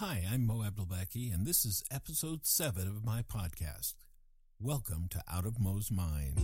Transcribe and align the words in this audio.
Hi, 0.00 0.24
I'm 0.30 0.46
Mo 0.46 0.56
Abdelbaki, 0.56 1.32
and 1.32 1.46
this 1.46 1.64
is 1.64 1.82
episode 1.90 2.44
7 2.44 2.86
of 2.86 3.02
my 3.02 3.22
podcast. 3.22 3.94
Welcome 4.60 5.06
to 5.08 5.22
Out 5.26 5.46
of 5.46 5.58
Mo's 5.58 5.90
Mind. 5.90 6.38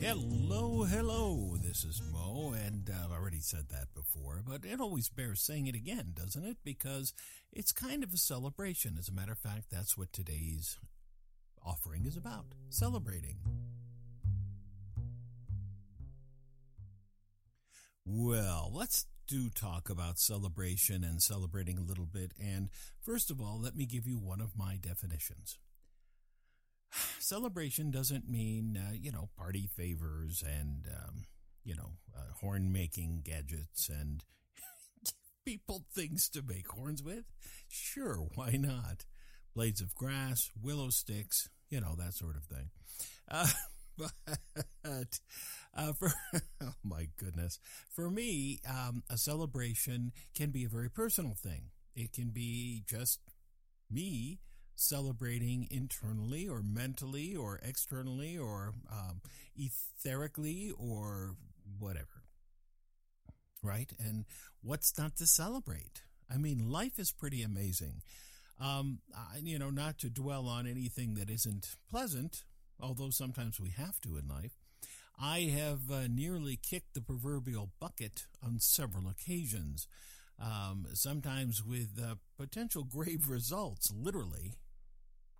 Hello, 0.00 0.82
hello. 0.82 1.53
Already 3.24 3.40
said 3.40 3.70
that 3.70 3.94
before, 3.94 4.42
but 4.46 4.66
it 4.66 4.80
always 4.80 5.08
bears 5.08 5.40
saying 5.40 5.66
it 5.66 5.74
again, 5.74 6.12
doesn't 6.14 6.44
it? 6.44 6.58
Because 6.62 7.14
it's 7.50 7.72
kind 7.72 8.04
of 8.04 8.12
a 8.12 8.18
celebration. 8.18 8.96
As 8.98 9.08
a 9.08 9.14
matter 9.14 9.32
of 9.32 9.38
fact, 9.38 9.70
that's 9.70 9.96
what 9.96 10.12
today's 10.12 10.78
offering 11.64 12.04
is 12.04 12.18
about 12.18 12.44
celebrating. 12.68 13.36
Well, 18.04 18.70
let's 18.70 19.06
do 19.26 19.48
talk 19.48 19.88
about 19.88 20.18
celebration 20.18 21.02
and 21.02 21.22
celebrating 21.22 21.78
a 21.78 21.82
little 21.82 22.04
bit. 22.04 22.32
And 22.38 22.68
first 23.00 23.30
of 23.30 23.40
all, 23.40 23.58
let 23.58 23.74
me 23.74 23.86
give 23.86 24.06
you 24.06 24.18
one 24.18 24.42
of 24.42 24.54
my 24.54 24.76
definitions 24.78 25.56
celebration 27.18 27.90
doesn't 27.90 28.28
mean 28.28 28.76
uh, 28.76 28.92
you 28.92 29.10
know 29.10 29.30
party 29.38 29.66
favors 29.66 30.44
and 30.46 30.86
um, 30.94 31.24
you 31.64 31.74
know 31.74 31.92
uh, 32.16 32.32
horn 32.40 32.72
making 32.72 33.22
gadgets 33.24 33.88
and 33.88 34.22
people 35.44 35.84
things 35.94 36.28
to 36.30 36.42
make 36.42 36.68
horns 36.68 37.02
with. 37.02 37.24
Sure, 37.68 38.26
why 38.34 38.52
not? 38.52 39.04
Blades 39.54 39.80
of 39.80 39.94
grass, 39.94 40.50
willow 40.60 40.90
sticks, 40.90 41.48
you 41.70 41.80
know 41.80 41.94
that 41.96 42.14
sort 42.14 42.36
of 42.36 42.44
thing. 42.44 42.70
Uh, 43.30 43.46
but 44.82 45.20
uh, 45.76 45.92
for 45.92 46.12
oh 46.62 46.74
my 46.82 47.08
goodness, 47.16 47.58
for 47.90 48.10
me, 48.10 48.60
um, 48.68 49.02
a 49.10 49.16
celebration 49.16 50.12
can 50.34 50.50
be 50.50 50.64
a 50.64 50.68
very 50.68 50.90
personal 50.90 51.34
thing. 51.34 51.70
It 51.94 52.12
can 52.12 52.30
be 52.30 52.82
just 52.88 53.20
me 53.90 54.40
celebrating 54.76 55.68
internally 55.70 56.48
or 56.48 56.60
mentally 56.62 57.36
or 57.36 57.60
externally 57.62 58.36
or 58.36 58.74
um, 58.90 59.20
etherically 59.56 60.72
or 60.76 61.36
whatever. 61.78 62.24
Right? 63.62 63.92
And 63.98 64.24
what's 64.62 64.96
not 64.98 65.16
to 65.16 65.26
celebrate? 65.26 66.02
I 66.32 66.36
mean, 66.36 66.70
life 66.70 66.98
is 66.98 67.12
pretty 67.12 67.42
amazing. 67.42 68.02
Um, 68.60 69.00
I, 69.14 69.38
you 69.42 69.58
know, 69.58 69.70
not 69.70 69.98
to 69.98 70.10
dwell 70.10 70.46
on 70.46 70.66
anything 70.66 71.14
that 71.14 71.30
isn't 71.30 71.76
pleasant, 71.90 72.44
although 72.80 73.10
sometimes 73.10 73.58
we 73.60 73.70
have 73.70 74.00
to 74.02 74.16
in 74.16 74.28
life. 74.28 74.58
I 75.20 75.52
have 75.56 75.90
uh, 75.90 76.08
nearly 76.08 76.56
kicked 76.56 76.94
the 76.94 77.00
proverbial 77.00 77.70
bucket 77.80 78.26
on 78.42 78.58
several 78.58 79.08
occasions, 79.08 79.86
um, 80.40 80.86
sometimes 80.92 81.62
with 81.64 82.00
uh, 82.02 82.16
potential 82.36 82.84
grave 82.84 83.28
results, 83.28 83.92
literally 83.92 84.54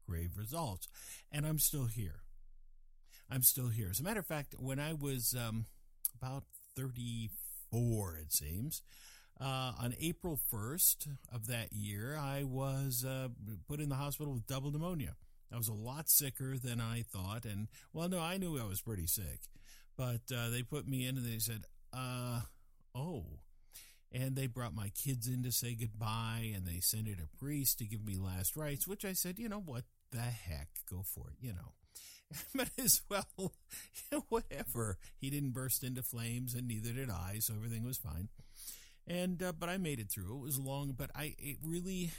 grave 0.08 0.36
results. 0.36 0.88
And 1.32 1.46
I'm 1.46 1.58
still 1.58 1.86
here. 1.86 2.20
I'm 3.30 3.42
still 3.42 3.68
here. 3.68 3.88
As 3.90 4.00
a 4.00 4.04
matter 4.04 4.20
of 4.20 4.26
fact, 4.26 4.54
when 4.58 4.78
I 4.78 4.92
was 4.92 5.34
um, 5.36 5.66
about 6.14 6.44
34, 6.76 8.16
it 8.16 8.32
seems, 8.32 8.82
uh, 9.40 9.72
on 9.80 9.94
April 10.00 10.38
1st 10.52 11.08
of 11.32 11.46
that 11.48 11.72
year, 11.72 12.16
I 12.16 12.44
was 12.44 13.04
uh, 13.04 13.28
put 13.68 13.80
in 13.80 13.88
the 13.88 13.96
hospital 13.96 14.32
with 14.32 14.46
double 14.46 14.70
pneumonia. 14.70 15.16
I 15.52 15.56
was 15.56 15.68
a 15.68 15.74
lot 15.74 16.08
sicker 16.08 16.56
than 16.56 16.80
I 16.80 17.02
thought. 17.02 17.44
And, 17.44 17.68
well, 17.92 18.08
no, 18.08 18.20
I 18.20 18.36
knew 18.36 18.58
I 18.58 18.66
was 18.66 18.80
pretty 18.80 19.06
sick. 19.06 19.40
But 19.96 20.22
uh, 20.34 20.50
they 20.50 20.62
put 20.62 20.88
me 20.88 21.06
in 21.06 21.16
and 21.16 21.26
they 21.26 21.38
said, 21.38 21.62
uh, 21.92 22.40
oh. 22.94 23.24
And 24.12 24.36
they 24.36 24.46
brought 24.46 24.74
my 24.74 24.90
kids 24.90 25.26
in 25.26 25.42
to 25.42 25.50
say 25.50 25.74
goodbye 25.74 26.52
and 26.54 26.66
they 26.66 26.78
sent 26.78 27.08
in 27.08 27.18
a 27.20 27.36
priest 27.36 27.78
to 27.78 27.84
give 27.84 28.04
me 28.04 28.16
last 28.16 28.56
rites, 28.56 28.86
which 28.86 29.04
I 29.04 29.12
said, 29.12 29.38
you 29.38 29.48
know 29.48 29.60
what, 29.60 29.84
the 30.12 30.20
heck, 30.20 30.68
go 30.88 31.02
for 31.02 31.30
it, 31.30 31.36
you 31.40 31.52
know. 31.52 31.72
But 32.54 32.70
as 32.78 33.02
well, 33.08 33.54
whatever. 34.28 34.98
He 35.20 35.30
didn't 35.30 35.52
burst 35.52 35.82
into 35.82 36.02
flames, 36.02 36.54
and 36.54 36.68
neither 36.68 36.92
did 36.92 37.10
I, 37.10 37.38
so 37.40 37.54
everything 37.54 37.84
was 37.84 37.98
fine. 37.98 38.28
And 39.06 39.42
uh, 39.42 39.52
but 39.52 39.68
I 39.68 39.76
made 39.76 40.00
it 40.00 40.10
through. 40.10 40.36
It 40.36 40.42
was 40.42 40.58
long, 40.58 40.94
but 40.96 41.10
I 41.14 41.34
it 41.38 41.58
really. 41.62 42.12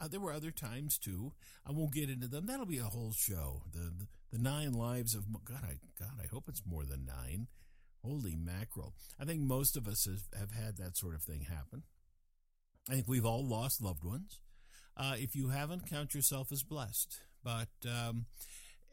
Uh, 0.00 0.08
there 0.08 0.20
were 0.20 0.32
other 0.32 0.50
times 0.50 0.98
too. 0.98 1.32
I 1.66 1.70
won't 1.70 1.94
get 1.94 2.10
into 2.10 2.26
them. 2.26 2.46
That'll 2.46 2.66
be 2.66 2.78
a 2.78 2.84
whole 2.84 3.12
show. 3.12 3.62
The 3.72 3.92
the, 3.98 4.06
the 4.32 4.42
nine 4.42 4.72
lives 4.72 5.14
of 5.14 5.24
God. 5.44 5.60
I 5.62 5.78
God. 5.98 6.18
I 6.22 6.26
hope 6.26 6.44
it's 6.48 6.62
more 6.66 6.84
than 6.84 7.06
nine. 7.06 7.46
Holy 8.04 8.36
mackerel! 8.36 8.94
I 9.18 9.24
think 9.24 9.40
most 9.40 9.76
of 9.76 9.86
us 9.86 10.06
have, 10.06 10.38
have 10.38 10.52
had 10.52 10.76
that 10.76 10.96
sort 10.96 11.14
of 11.14 11.22
thing 11.22 11.46
happen. 11.48 11.84
I 12.90 12.94
think 12.94 13.08
we've 13.08 13.24
all 13.24 13.46
lost 13.46 13.80
loved 13.80 14.04
ones. 14.04 14.40
Uh, 14.96 15.14
if 15.16 15.34
you 15.34 15.48
haven't, 15.48 15.88
count 15.88 16.14
yourself 16.14 16.52
as 16.52 16.62
blessed. 16.62 17.20
But 17.42 17.68
um, 17.86 18.26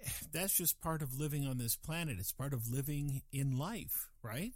that's 0.31 0.55
just 0.55 0.81
part 0.81 1.01
of 1.01 1.19
living 1.19 1.47
on 1.47 1.57
this 1.57 1.75
planet. 1.75 2.17
It's 2.19 2.31
part 2.31 2.53
of 2.53 2.69
living 2.69 3.21
in 3.31 3.57
life, 3.57 4.09
right? 4.23 4.53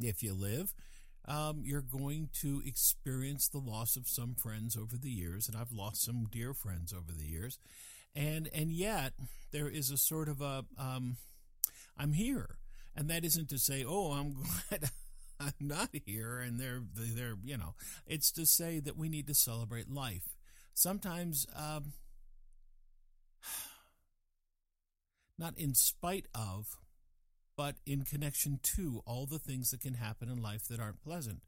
If 0.00 0.22
you 0.22 0.34
live, 0.34 0.74
um, 1.26 1.62
you're 1.64 1.82
going 1.82 2.30
to 2.40 2.62
experience 2.64 3.48
the 3.48 3.58
loss 3.58 3.96
of 3.96 4.08
some 4.08 4.34
friends 4.34 4.76
over 4.76 4.96
the 4.96 5.10
years, 5.10 5.48
and 5.48 5.56
I've 5.56 5.72
lost 5.72 6.02
some 6.04 6.26
dear 6.30 6.54
friends 6.54 6.92
over 6.92 7.12
the 7.12 7.26
years, 7.26 7.58
and 8.14 8.48
and 8.54 8.72
yet 8.72 9.12
there 9.52 9.68
is 9.68 9.90
a 9.90 9.96
sort 9.96 10.28
of 10.28 10.40
a 10.40 10.64
um, 10.78 11.16
I'm 11.96 12.14
here, 12.14 12.56
and 12.96 13.08
that 13.10 13.24
isn't 13.24 13.50
to 13.50 13.58
say, 13.58 13.84
oh, 13.86 14.12
I'm 14.12 14.34
glad 14.68 14.90
I'm 15.38 15.52
not 15.60 15.90
here, 15.92 16.38
and 16.38 16.58
they're 16.58 16.82
they're 16.94 17.36
you 17.44 17.56
know, 17.56 17.74
it's 18.06 18.32
to 18.32 18.46
say 18.46 18.80
that 18.80 18.96
we 18.96 19.08
need 19.08 19.26
to 19.28 19.34
celebrate 19.34 19.90
life. 19.90 20.34
Sometimes 20.74 21.46
um, 21.54 21.92
not 25.38 25.58
in 25.58 25.74
spite 25.74 26.26
of, 26.34 26.66
but 27.56 27.76
in 27.86 28.02
connection 28.02 28.60
to 28.62 29.02
all 29.06 29.26
the 29.26 29.38
things 29.38 29.70
that 29.70 29.80
can 29.80 29.94
happen 29.94 30.28
in 30.28 30.42
life 30.42 30.66
that 30.68 30.80
aren't 30.80 31.02
pleasant. 31.02 31.42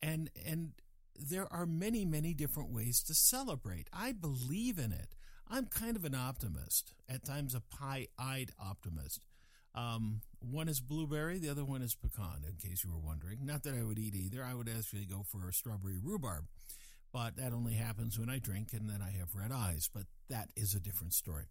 And 0.00 0.30
and 0.46 0.72
there 1.16 1.46
are 1.52 1.66
many, 1.66 2.04
many 2.04 2.34
different 2.34 2.70
ways 2.72 3.02
to 3.04 3.14
celebrate. 3.14 3.88
I 3.92 4.12
believe 4.12 4.78
in 4.78 4.92
it. 4.92 5.14
I'm 5.48 5.66
kind 5.66 5.96
of 5.96 6.04
an 6.04 6.14
optimist, 6.14 6.94
at 7.08 7.24
times 7.24 7.54
a 7.54 7.60
pie 7.60 8.06
eyed 8.18 8.52
optimist. 8.58 9.20
Um, 9.74 10.22
one 10.40 10.68
is 10.68 10.80
blueberry, 10.80 11.38
the 11.38 11.50
other 11.50 11.64
one 11.64 11.82
is 11.82 11.94
pecan, 11.94 12.44
in 12.48 12.56
case 12.56 12.84
you 12.84 12.90
were 12.90 12.98
wondering. 12.98 13.38
Not 13.44 13.62
that 13.64 13.74
I 13.74 13.82
would 13.82 13.98
eat 13.98 14.14
either. 14.14 14.44
I 14.44 14.54
would 14.54 14.68
actually 14.68 15.04
go 15.04 15.24
for 15.30 15.48
a 15.48 15.52
strawberry 15.52 15.98
rhubarb 16.02 16.44
but 17.12 17.36
that 17.36 17.52
only 17.52 17.74
happens 17.74 18.18
when 18.18 18.30
I 18.30 18.38
drink 18.38 18.72
and 18.72 18.88
then 18.88 19.00
I 19.02 19.10
have 19.18 19.34
red 19.34 19.52
eyes. 19.52 19.88
But 19.92 20.04
that 20.30 20.48
is 20.56 20.74
a 20.74 20.80
different 20.80 21.12
story. 21.12 21.44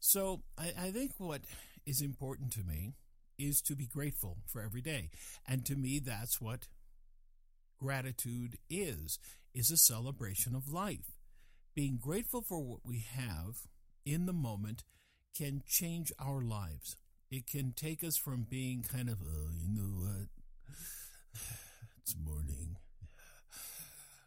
So 0.00 0.42
I, 0.58 0.72
I, 0.78 0.90
think 0.90 1.12
what 1.18 1.42
is 1.86 2.00
important 2.00 2.52
to 2.54 2.64
me 2.64 2.94
is 3.38 3.60
to 3.62 3.76
be 3.76 3.86
grateful 3.86 4.38
for 4.46 4.60
every 4.60 4.80
day. 4.80 5.10
And 5.46 5.64
to 5.66 5.76
me, 5.76 6.00
that's 6.00 6.40
what 6.40 6.66
gratitude 7.80 8.58
is, 8.68 9.18
is 9.54 9.70
a 9.70 9.76
celebration 9.76 10.54
of 10.54 10.72
life. 10.72 11.12
Being 11.74 11.98
grateful 12.00 12.42
for 12.42 12.60
what 12.60 12.80
we 12.84 13.04
have 13.16 13.68
in 14.04 14.26
the 14.26 14.32
moment 14.32 14.84
can 15.36 15.62
change 15.66 16.12
our 16.18 16.42
lives. 16.42 16.96
It 17.30 17.46
can 17.48 17.72
take 17.72 18.04
us 18.04 18.16
from 18.16 18.46
being 18.48 18.82
kind 18.82 19.08
of, 19.08 19.18
oh, 19.24 19.50
you 19.56 19.68
know 19.68 20.06
what? 20.06 20.28
It's 22.06 22.14
morning 22.22 22.76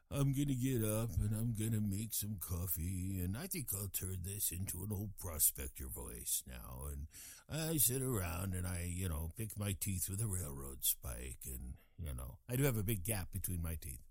I'm 0.10 0.34
going 0.34 0.48
to 0.48 0.56
get 0.56 0.84
up 0.84 1.10
and 1.20 1.36
I'm 1.36 1.54
going 1.58 1.74
to 1.74 1.82
make 1.82 2.14
some 2.14 2.38
coffee. 2.40 3.20
And 3.24 3.38
I 3.38 3.48
think 3.48 3.68
I'll 3.74 3.90
turn 3.90 4.20
this 4.24 4.52
into 4.52 4.84
an 4.84 4.90
old 4.92 5.18
prospector 5.20 5.88
voice 5.88 6.44
now. 6.48 6.86
And 6.92 7.08
I 7.50 7.78
sit 7.78 8.02
around 8.02 8.54
and 8.54 8.66
I, 8.66 8.90
you 8.90 9.10
know, 9.10 9.32
pick 9.38 9.60
my 9.60 9.76
teeth 9.80 10.08
with 10.10 10.22
a 10.22 10.28
railroad 10.28 10.80
spike. 10.84 11.40
And, 11.46 11.74
you 11.98 12.14
know, 12.16 12.38
I 12.50 12.56
do 12.56 12.64
have 12.64 12.78
a 12.78 12.84
big 12.84 13.04
gap 13.04 13.34
between 13.34 13.62
my 13.62 13.76
teeth. 13.82 14.02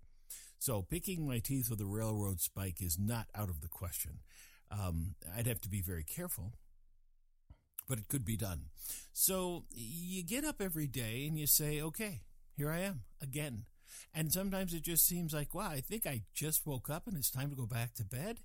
So 0.59 0.83
picking 0.83 1.27
my 1.27 1.39
teeth 1.39 1.69
with 1.69 1.81
a 1.81 1.85
railroad 1.85 2.41
spike 2.41 2.81
is 2.81 2.97
not 2.99 3.27
out 3.35 3.49
of 3.49 3.61
the 3.61 3.67
question. 3.67 4.19
Um, 4.69 5.15
I'd 5.35 5.47
have 5.47 5.61
to 5.61 5.69
be 5.69 5.81
very 5.81 6.03
careful 6.03 6.53
but 7.87 7.97
it 7.97 8.07
could 8.07 8.25
be 8.25 8.37
done. 8.37 8.65
So 9.13 9.65
you 9.71 10.23
get 10.23 10.43
up 10.43 10.61
every 10.61 10.87
day 10.87 11.25
and 11.27 11.39
you 11.39 11.47
say, 11.47 11.81
okay, 11.81 12.21
here 12.55 12.69
I 12.69 12.79
am 12.79 13.03
again. 13.21 13.63
And 14.13 14.31
sometimes 14.31 14.73
it 14.73 14.83
just 14.83 15.05
seems 15.05 15.33
like, 15.33 15.53
wow, 15.53 15.69
I 15.69 15.81
think 15.81 16.05
I 16.05 16.21
just 16.33 16.65
woke 16.65 16.89
up 16.89 17.07
and 17.07 17.17
it's 17.17 17.31
time 17.31 17.49
to 17.49 17.55
go 17.55 17.65
back 17.65 17.93
to 17.95 18.03
bed. 18.03 18.39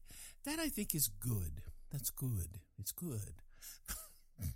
That 0.45 0.59
I 0.59 0.69
think 0.69 0.95
is 0.95 1.09
good. 1.09 1.63
That's 1.91 2.11
good. 2.11 2.61
It's 2.79 2.93
good. 2.93 3.35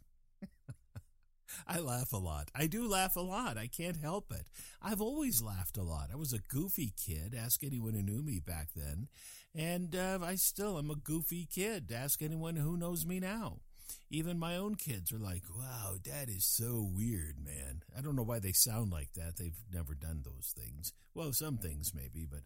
I 1.66 1.78
laugh 1.78 2.12
a 2.12 2.18
lot. 2.18 2.50
I 2.54 2.66
do 2.66 2.88
laugh 2.88 3.16
a 3.16 3.20
lot. 3.20 3.56
I 3.56 3.66
can't 3.66 3.96
help 3.96 4.32
it. 4.32 4.46
I've 4.82 5.00
always 5.00 5.42
laughed 5.42 5.76
a 5.76 5.82
lot. 5.82 6.10
I 6.12 6.16
was 6.16 6.32
a 6.32 6.38
goofy 6.38 6.92
kid. 6.96 7.34
Ask 7.36 7.64
anyone 7.64 7.94
who 7.94 8.02
knew 8.02 8.22
me 8.22 8.40
back 8.40 8.68
then. 8.74 9.08
And 9.54 9.96
uh, 9.96 10.18
I 10.22 10.34
still 10.34 10.78
am 10.78 10.90
a 10.90 10.96
goofy 10.96 11.46
kid. 11.46 11.92
Ask 11.94 12.22
anyone 12.22 12.56
who 12.56 12.76
knows 12.76 13.06
me 13.06 13.20
now. 13.20 13.60
Even 14.08 14.38
my 14.38 14.56
own 14.56 14.76
kids 14.76 15.12
are 15.12 15.18
like, 15.18 15.42
wow, 15.54 15.96
dad 16.00 16.28
is 16.28 16.44
so 16.44 16.88
weird, 16.94 17.36
man. 17.44 17.82
I 17.96 18.00
don't 18.00 18.14
know 18.14 18.22
why 18.22 18.38
they 18.38 18.52
sound 18.52 18.92
like 18.92 19.12
that. 19.14 19.36
They've 19.36 19.58
never 19.72 19.94
done 19.94 20.22
those 20.24 20.54
things. 20.56 20.92
Well, 21.14 21.32
some 21.32 21.56
things 21.58 21.92
maybe, 21.94 22.24
but 22.30 22.42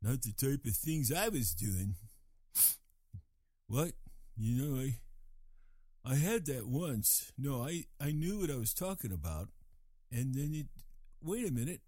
not 0.00 0.22
the 0.22 0.32
type 0.32 0.64
of 0.66 0.74
things 0.76 1.12
I 1.12 1.28
was 1.28 1.54
doing. 1.54 1.96
What? 3.66 3.92
You 4.36 4.62
know, 4.62 4.78
I 4.78 4.98
I 6.04 6.16
had 6.16 6.44
that 6.46 6.66
once. 6.66 7.32
No, 7.38 7.64
I, 7.64 7.86
I 7.98 8.12
knew 8.12 8.40
what 8.40 8.50
I 8.50 8.56
was 8.56 8.74
talking 8.74 9.10
about. 9.12 9.48
And 10.12 10.34
then 10.34 10.52
it, 10.54 10.66
wait 11.22 11.48
a 11.48 11.52
minute. 11.52 11.80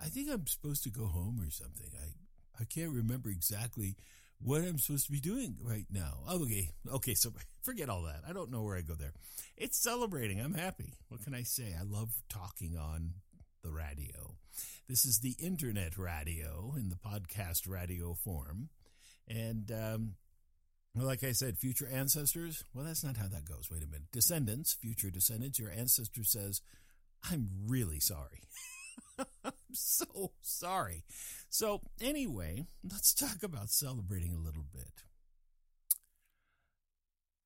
I 0.00 0.06
think 0.06 0.28
I'm 0.30 0.46
supposed 0.46 0.82
to 0.84 0.90
go 0.90 1.06
home 1.06 1.40
or 1.40 1.50
something. 1.50 1.90
I, 1.96 2.62
I 2.62 2.64
can't 2.64 2.90
remember 2.92 3.30
exactly 3.30 3.96
what 4.40 4.62
I'm 4.62 4.78
supposed 4.78 5.06
to 5.06 5.12
be 5.12 5.20
doing 5.20 5.56
right 5.62 5.86
now. 5.90 6.18
Okay. 6.30 6.70
Okay. 6.92 7.14
So 7.14 7.30
forget 7.62 7.88
all 7.88 8.02
that. 8.02 8.22
I 8.28 8.32
don't 8.32 8.50
know 8.50 8.62
where 8.62 8.76
I 8.76 8.82
go 8.82 8.94
there. 8.94 9.12
It's 9.56 9.82
celebrating. 9.82 10.40
I'm 10.40 10.54
happy. 10.54 10.94
What 11.08 11.22
can 11.22 11.34
I 11.34 11.42
say? 11.42 11.74
I 11.78 11.82
love 11.84 12.10
talking 12.28 12.76
on 12.76 13.14
the 13.62 13.70
radio. 13.70 14.36
This 14.88 15.04
is 15.04 15.20
the 15.20 15.36
internet 15.38 15.96
radio 15.96 16.74
in 16.76 16.90
the 16.90 16.96
podcast 16.96 17.68
radio 17.68 18.14
form. 18.14 18.68
And, 19.26 19.72
um, 19.72 20.14
like 20.94 21.24
I 21.24 21.32
said, 21.32 21.58
future 21.58 21.88
ancestors. 21.90 22.62
Well, 22.72 22.84
that's 22.84 23.02
not 23.02 23.16
how 23.16 23.26
that 23.28 23.48
goes. 23.48 23.68
Wait 23.70 23.82
a 23.82 23.86
minute. 23.86 24.12
Descendants, 24.12 24.74
future 24.74 25.10
descendants, 25.10 25.58
your 25.58 25.70
ancestor 25.70 26.22
says, 26.22 26.60
I'm 27.28 27.48
really 27.66 27.98
sorry. 27.98 28.42
So 29.74 30.32
sorry. 30.40 31.04
So, 31.50 31.80
anyway, 32.00 32.66
let's 32.88 33.12
talk 33.12 33.42
about 33.42 33.70
celebrating 33.70 34.32
a 34.32 34.38
little 34.38 34.64
bit. 34.72 35.02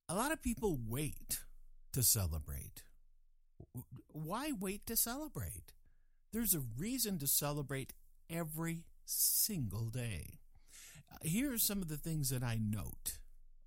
A 0.09 0.15
lot 0.15 0.33
of 0.33 0.43
people 0.43 0.79
wait 0.87 1.41
to 1.93 2.03
celebrate. 2.03 2.83
Why 4.09 4.53
wait 4.53 4.87
to 4.87 4.97
celebrate? 4.97 5.73
There's 6.33 6.55
a 6.55 6.63
reason 6.79 7.19
to 7.19 7.27
celebrate 7.27 7.95
every 8.31 8.85
single 9.05 9.89
day. 9.89 10.39
Here 11.23 11.53
are 11.53 11.59
some 11.59 11.81
of 11.83 11.89
the 11.89 11.97
things 11.97 12.31
that 12.31 12.43
I 12.43 12.59
note 12.61 13.19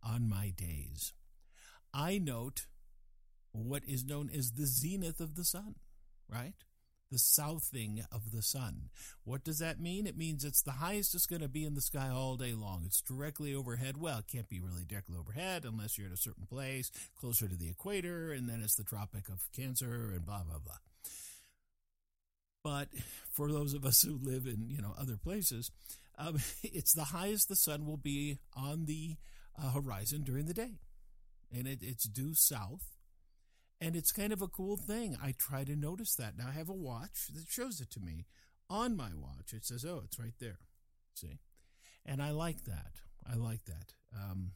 on 0.04 0.30
my 0.30 0.50
days. 0.56 1.14
I 1.94 2.18
note 2.20 2.68
what 3.52 3.84
is 3.86 4.06
known 4.06 4.30
as 4.34 4.54
the 4.54 4.66
zenith 4.66 5.20
of 5.20 5.36
the 5.36 5.44
sun, 5.44 5.76
right? 6.30 6.54
The 7.12 7.20
southing 7.20 8.04
of 8.12 8.32
the 8.32 8.42
sun. 8.42 8.90
What 9.26 9.44
does 9.44 9.60
that 9.60 9.82
mean? 9.82 10.08
It 10.08 10.18
means 10.18 10.46
it's 10.46 10.62
the 10.62 10.72
highest 10.72 11.14
it's 11.14 11.26
going 11.26 11.42
to 11.42 11.50
be 11.50 11.66
in 11.66 11.76
the 11.76 11.82
sky 11.82 12.10
all 12.10 12.38
day 12.38 12.54
long. 12.54 12.84
It's 12.86 13.02
directly 13.02 13.54
overhead. 13.54 13.98
Well, 13.98 14.20
it 14.20 14.28
can't 14.32 14.48
be 14.48 14.62
really 14.62 14.86
directly 14.88 15.18
overhead 15.18 15.66
unless 15.66 15.98
you're 15.98 16.08
at 16.08 16.14
a 16.14 16.18
certain 16.18 16.46
place 16.46 16.90
closer 17.20 17.48
to 17.50 17.56
the 17.58 17.70
equator, 17.70 18.32
and 18.32 18.48
then 18.48 18.62
it's 18.64 18.76
the 18.76 18.86
Tropic 18.86 19.28
of 19.28 19.42
Cancer 19.54 20.12
and 20.14 20.26
blah, 20.26 20.44
blah, 20.44 20.60
blah. 20.64 20.78
But 22.64 22.90
for 23.32 23.52
those 23.52 23.74
of 23.74 23.86
us 23.86 24.02
who 24.02 24.20
live 24.22 24.46
in, 24.46 24.70
you 24.70 24.82
know, 24.82 24.94
other 24.98 25.18
places, 25.18 25.72
um, 26.18 26.38
it's 26.64 26.94
the 26.94 27.06
highest 27.06 27.50
the 27.50 27.56
sun 27.56 27.86
will 27.86 27.98
be 27.98 28.40
on 28.56 28.86
the 28.86 29.18
uh, 29.62 29.72
horizon 29.72 30.24
during 30.24 30.46
the 30.46 30.54
day. 30.54 30.80
And 31.54 31.68
it, 31.68 31.80
it's 31.82 32.06
due 32.06 32.34
south. 32.34 33.01
And 33.82 33.96
it's 33.96 34.12
kind 34.12 34.32
of 34.32 34.44
a 34.44 34.48
cool 34.48 34.78
thing. 34.78 35.18
I 35.22 35.34
try 35.38 35.64
to 35.64 35.76
notice 35.76 36.14
that. 36.16 36.38
Now 36.38 36.50
I 36.50 36.52
have 36.52 36.70
a 36.70 36.74
watch 36.74 37.28
that 37.34 37.48
shows 37.50 37.82
it 37.82 37.90
to 37.92 38.00
me 38.00 38.28
on 38.70 38.96
my 38.96 39.10
watch. 39.16 39.54
It 39.54 39.66
says, 39.66 39.84
oh, 39.84 40.04
it's 40.06 40.20
right 40.20 40.36
there. 40.40 40.60
See? 41.16 41.40
And 42.06 42.22
I 42.22 42.30
like 42.30 42.64
that. 42.66 43.02
I 43.30 43.36
like 43.36 43.66
that. 43.66 43.94
Um, 44.16 44.52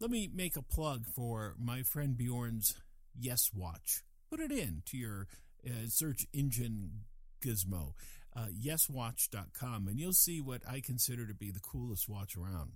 let 0.00 0.10
me 0.10 0.30
make 0.32 0.56
a 0.56 0.62
plug 0.62 1.04
for 1.14 1.54
my 1.58 1.82
friend 1.82 2.16
Bjorn's 2.16 2.74
Yes 3.14 3.50
Watch. 3.54 4.02
Put 4.30 4.40
it 4.40 4.50
in 4.50 4.82
to 4.86 4.96
your 4.96 5.28
uh, 5.66 5.88
search 5.88 6.26
engine 6.32 7.02
gizmo, 7.44 7.92
uh, 8.34 8.46
yeswatch.com, 8.58 9.86
and 9.88 9.98
you'll 9.98 10.12
see 10.12 10.40
what 10.40 10.62
I 10.68 10.80
consider 10.80 11.26
to 11.26 11.34
be 11.34 11.50
the 11.50 11.60
coolest 11.60 12.08
watch 12.08 12.36
around. 12.36 12.72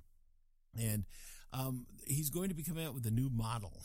And 0.78 1.04
um, 1.52 1.86
he's 2.06 2.30
going 2.30 2.50
to 2.50 2.54
be 2.54 2.62
coming 2.62 2.84
out 2.84 2.94
with 2.94 3.06
a 3.06 3.10
new 3.10 3.30
model 3.30 3.82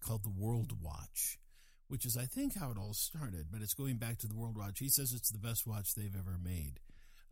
called 0.00 0.24
the 0.24 0.30
World 0.30 0.72
Watch, 0.82 1.38
which 1.88 2.04
is, 2.04 2.16
I 2.16 2.24
think, 2.24 2.58
how 2.58 2.70
it 2.70 2.78
all 2.78 2.94
started. 2.94 3.46
But 3.50 3.62
it's 3.62 3.74
going 3.74 3.96
back 3.96 4.18
to 4.18 4.26
the 4.26 4.36
World 4.36 4.56
Watch. 4.56 4.78
He 4.78 4.88
says 4.88 5.12
it's 5.12 5.30
the 5.30 5.38
best 5.38 5.66
watch 5.66 5.94
they've 5.94 6.16
ever 6.16 6.38
made. 6.42 6.80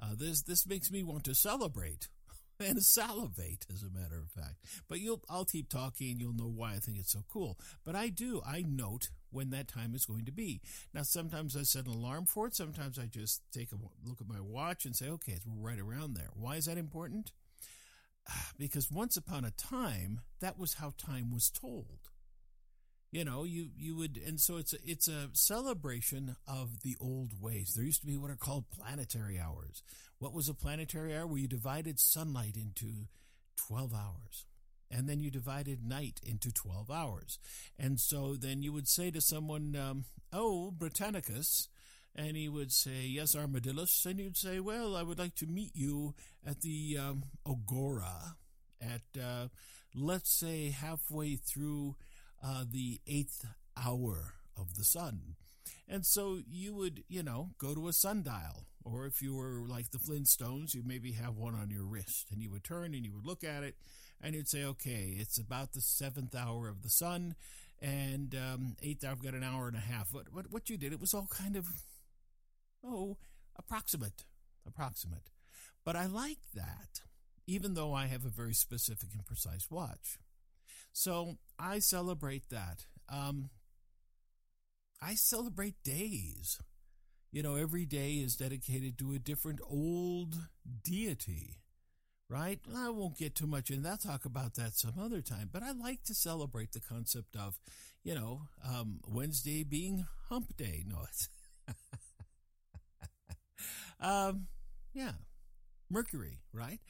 Uh, 0.01 0.15
this 0.17 0.43
this 0.43 0.67
makes 0.67 0.91
me 0.91 1.03
want 1.03 1.25
to 1.25 1.35
celebrate 1.35 2.09
and 2.61 2.83
salivate, 2.83 3.67
as 3.73 3.83
a 3.83 3.91
matter 3.91 4.19
of 4.19 4.31
fact. 4.31 4.57
But 4.89 5.01
you'll 5.01 5.23
I'll 5.29 5.45
keep 5.45 5.69
talking. 5.69 6.19
You'll 6.19 6.33
know 6.33 6.53
why 6.55 6.73
I 6.73 6.79
think 6.79 6.99
it's 6.99 7.13
so 7.13 7.25
cool. 7.29 7.59
But 7.85 7.97
I 7.97 8.09
do. 8.09 8.41
I 8.47 8.65
note 8.67 9.11
when 9.31 9.51
that 9.51 9.69
time 9.69 9.95
is 9.95 10.07
going 10.07 10.25
to 10.25 10.33
be. 10.33 10.61
Now, 10.95 11.03
sometimes 11.03 11.57
I 11.57 11.63
set 11.63 11.87
an 11.87 11.93
alarm 11.93 12.27
for 12.27 12.47
it. 12.47 12.55
Sometimes 12.55 12.99
I 12.99 13.07
just 13.07 13.43
take 13.53 13.73
a 13.73 13.77
look 14.07 14.21
at 14.21 14.29
my 14.29 14.41
watch 14.41 14.85
and 14.85 14.97
say, 14.97 15.09
okay, 15.09 15.33
it's 15.33 15.47
right 15.47 15.79
around 15.79 16.15
there. 16.15 16.31
Why 16.35 16.57
is 16.57 16.65
that 16.67 16.79
important? 16.79 17.33
because 18.59 18.91
once 18.91 19.17
upon 19.17 19.45
a 19.45 19.51
time, 19.51 20.21
that 20.41 20.59
was 20.59 20.75
how 20.75 20.95
time 20.97 21.31
was 21.31 21.51
told. 21.51 22.11
You 23.11 23.25
know, 23.25 23.45
you, 23.45 23.69
you 23.75 23.97
would, 23.97 24.21
and 24.27 24.39
so 24.39 24.59
it's 24.59 24.75
a, 24.75 24.77
it's 24.85 25.09
a 25.09 25.31
celebration 25.33 26.37
of 26.47 26.81
the 26.83 26.95
old 27.01 27.41
ways. 27.41 27.73
There 27.75 27.85
used 27.85 28.03
to 28.03 28.07
be 28.07 28.19
what 28.19 28.31
are 28.31 28.37
called 28.37 28.67
planetary 28.71 29.39
hours. 29.39 29.83
What 30.19 30.35
was 30.35 30.49
a 30.49 30.55
planetary 30.55 31.17
hour? 31.17 31.27
Where 31.27 31.39
you 31.39 31.49
divided 31.49 31.99
sunlight 31.99 32.57
into 32.57 33.07
12 33.57 33.95
hours. 33.95 34.47
And 34.91 35.09
then 35.09 35.21
you 35.21 35.31
divided 35.31 35.87
night 35.87 36.21
into 36.23 36.53
12 36.53 36.91
hours. 36.91 37.39
And 37.79 38.01
so 38.01 38.35
then 38.35 38.63
you 38.63 38.73
would 38.73 38.89
say 38.89 39.11
to 39.11 39.21
someone, 39.21 39.77
um, 39.77 40.05
Oh, 40.33 40.71
Britannicus, 40.71 41.69
and 42.15 42.37
he 42.37 42.49
would 42.49 42.73
say, 42.73 43.07
Yes, 43.07 43.35
Armadillus. 43.35 44.05
And 44.07 44.19
you'd 44.19 44.37
say, 44.37 44.61
Well, 44.61 44.97
I 44.97 45.03
would 45.03 45.19
like 45.19 45.35
to 45.37 45.47
meet 45.47 45.73
you 45.75 46.15
at 46.47 46.61
the 46.61 46.99
um, 46.99 47.25
Agora 47.47 48.37
at, 48.81 49.21
uh, 49.21 49.49
let's 49.95 50.31
say, 50.31 50.71
halfway 50.71 51.37
through 51.37 51.97
uh, 52.43 52.65
the 52.71 53.01
eighth 53.07 53.45
hour 53.77 54.35
of 54.57 54.75
the 54.75 54.85
sun. 54.85 55.37
And 55.89 56.05
so 56.05 56.41
you 56.47 56.75
would, 56.75 57.05
you 57.09 57.23
know, 57.23 57.51
go 57.59 57.75
to 57.75 57.89
a 57.89 57.93
sundial. 57.93 58.67
Or 58.85 59.07
if 59.07 59.21
you 59.21 59.35
were 59.35 59.63
like 59.67 59.91
the 59.91 59.99
Flintstones, 59.99 60.75
you 60.75 60.83
maybe 60.85 61.13
have 61.13 61.37
one 61.37 61.55
on 61.55 61.71
your 61.71 61.85
wrist. 61.85 62.29
And 62.31 62.43
you 62.43 62.51
would 62.51 62.65
turn 62.65 62.95
and 62.95 63.05
you 63.05 63.15
would 63.15 63.27
look 63.27 63.45
at 63.45 63.63
it 63.63 63.77
and 64.21 64.35
you'd 64.35 64.49
say, 64.49 64.65
okay, 64.65 65.15
it's 65.19 65.39
about 65.39 65.73
the 65.73 65.81
seventh 65.81 66.35
hour 66.35 66.69
of 66.69 66.83
the 66.83 66.89
sun. 66.89 67.35
And 67.81 68.35
um, 68.35 68.77
eighth, 68.83 69.05
I've 69.05 69.23
got 69.23 69.35
an 69.35 69.45
hour 69.45 69.69
and 69.69 69.77
a 69.77 69.81
half. 69.81 70.11
But 70.13 70.33
what, 70.33 70.51
what 70.51 70.71
you 70.71 70.77
did, 70.77 70.93
it 70.93 71.01
was 71.01 71.15
all 71.15 71.29
kind 71.31 71.57
of 71.57 71.67
oh, 72.85 73.17
approximate, 73.57 74.25
approximate. 74.67 75.31
But 75.85 75.97
I 75.97 76.07
like 76.07 76.39
that, 76.55 77.03
even 77.47 77.75
though 77.75 77.95
I 77.95 78.07
have 78.07 78.25
a 78.25 78.31
very 78.31 78.55
specific 78.55 79.11
and 79.15 79.25
precise 79.25 79.69
watch. 79.71 80.19
So 80.93 81.39
I 81.59 81.79
celebrate 81.79 82.49
that. 82.51 82.87
Um, 83.09 83.51
I 85.01 85.15
celebrate 85.15 85.83
days. 85.85 86.61
You 87.33 87.43
know, 87.43 87.57
every 87.57 87.87
day 87.87 88.15
is 88.15 88.37
dedicated 88.37 88.99
to 88.99 89.13
a 89.15 89.19
different 89.21 89.61
old 89.69 90.37
deity, 90.85 91.59
right? 92.31 92.61
I 92.77 92.91
won't 92.91 93.19
get 93.19 93.35
too 93.37 93.47
much 93.47 93.71
in 93.71 93.83
that. 93.85 94.03
Talk 94.03 94.25
about 94.25 94.55
that 94.57 94.77
some 94.77 94.95
other 95.01 95.23
time. 95.23 95.51
But 95.53 95.63
I 95.65 95.73
like 95.73 96.05
to 96.05 96.15
celebrate 96.15 96.73
the 96.73 96.81
concept 96.81 97.37
of, 97.37 97.59
you 98.05 98.15
know, 98.15 98.43
um, 98.67 99.01
Wednesday 99.07 99.65
being 99.65 100.07
hump 100.29 100.57
day. 100.57 100.85
No, 100.87 100.99
it's. 101.09 101.29
Um, 104.01 104.47
yeah. 104.93 105.13
Mercury, 105.91 106.41
right? 106.53 106.81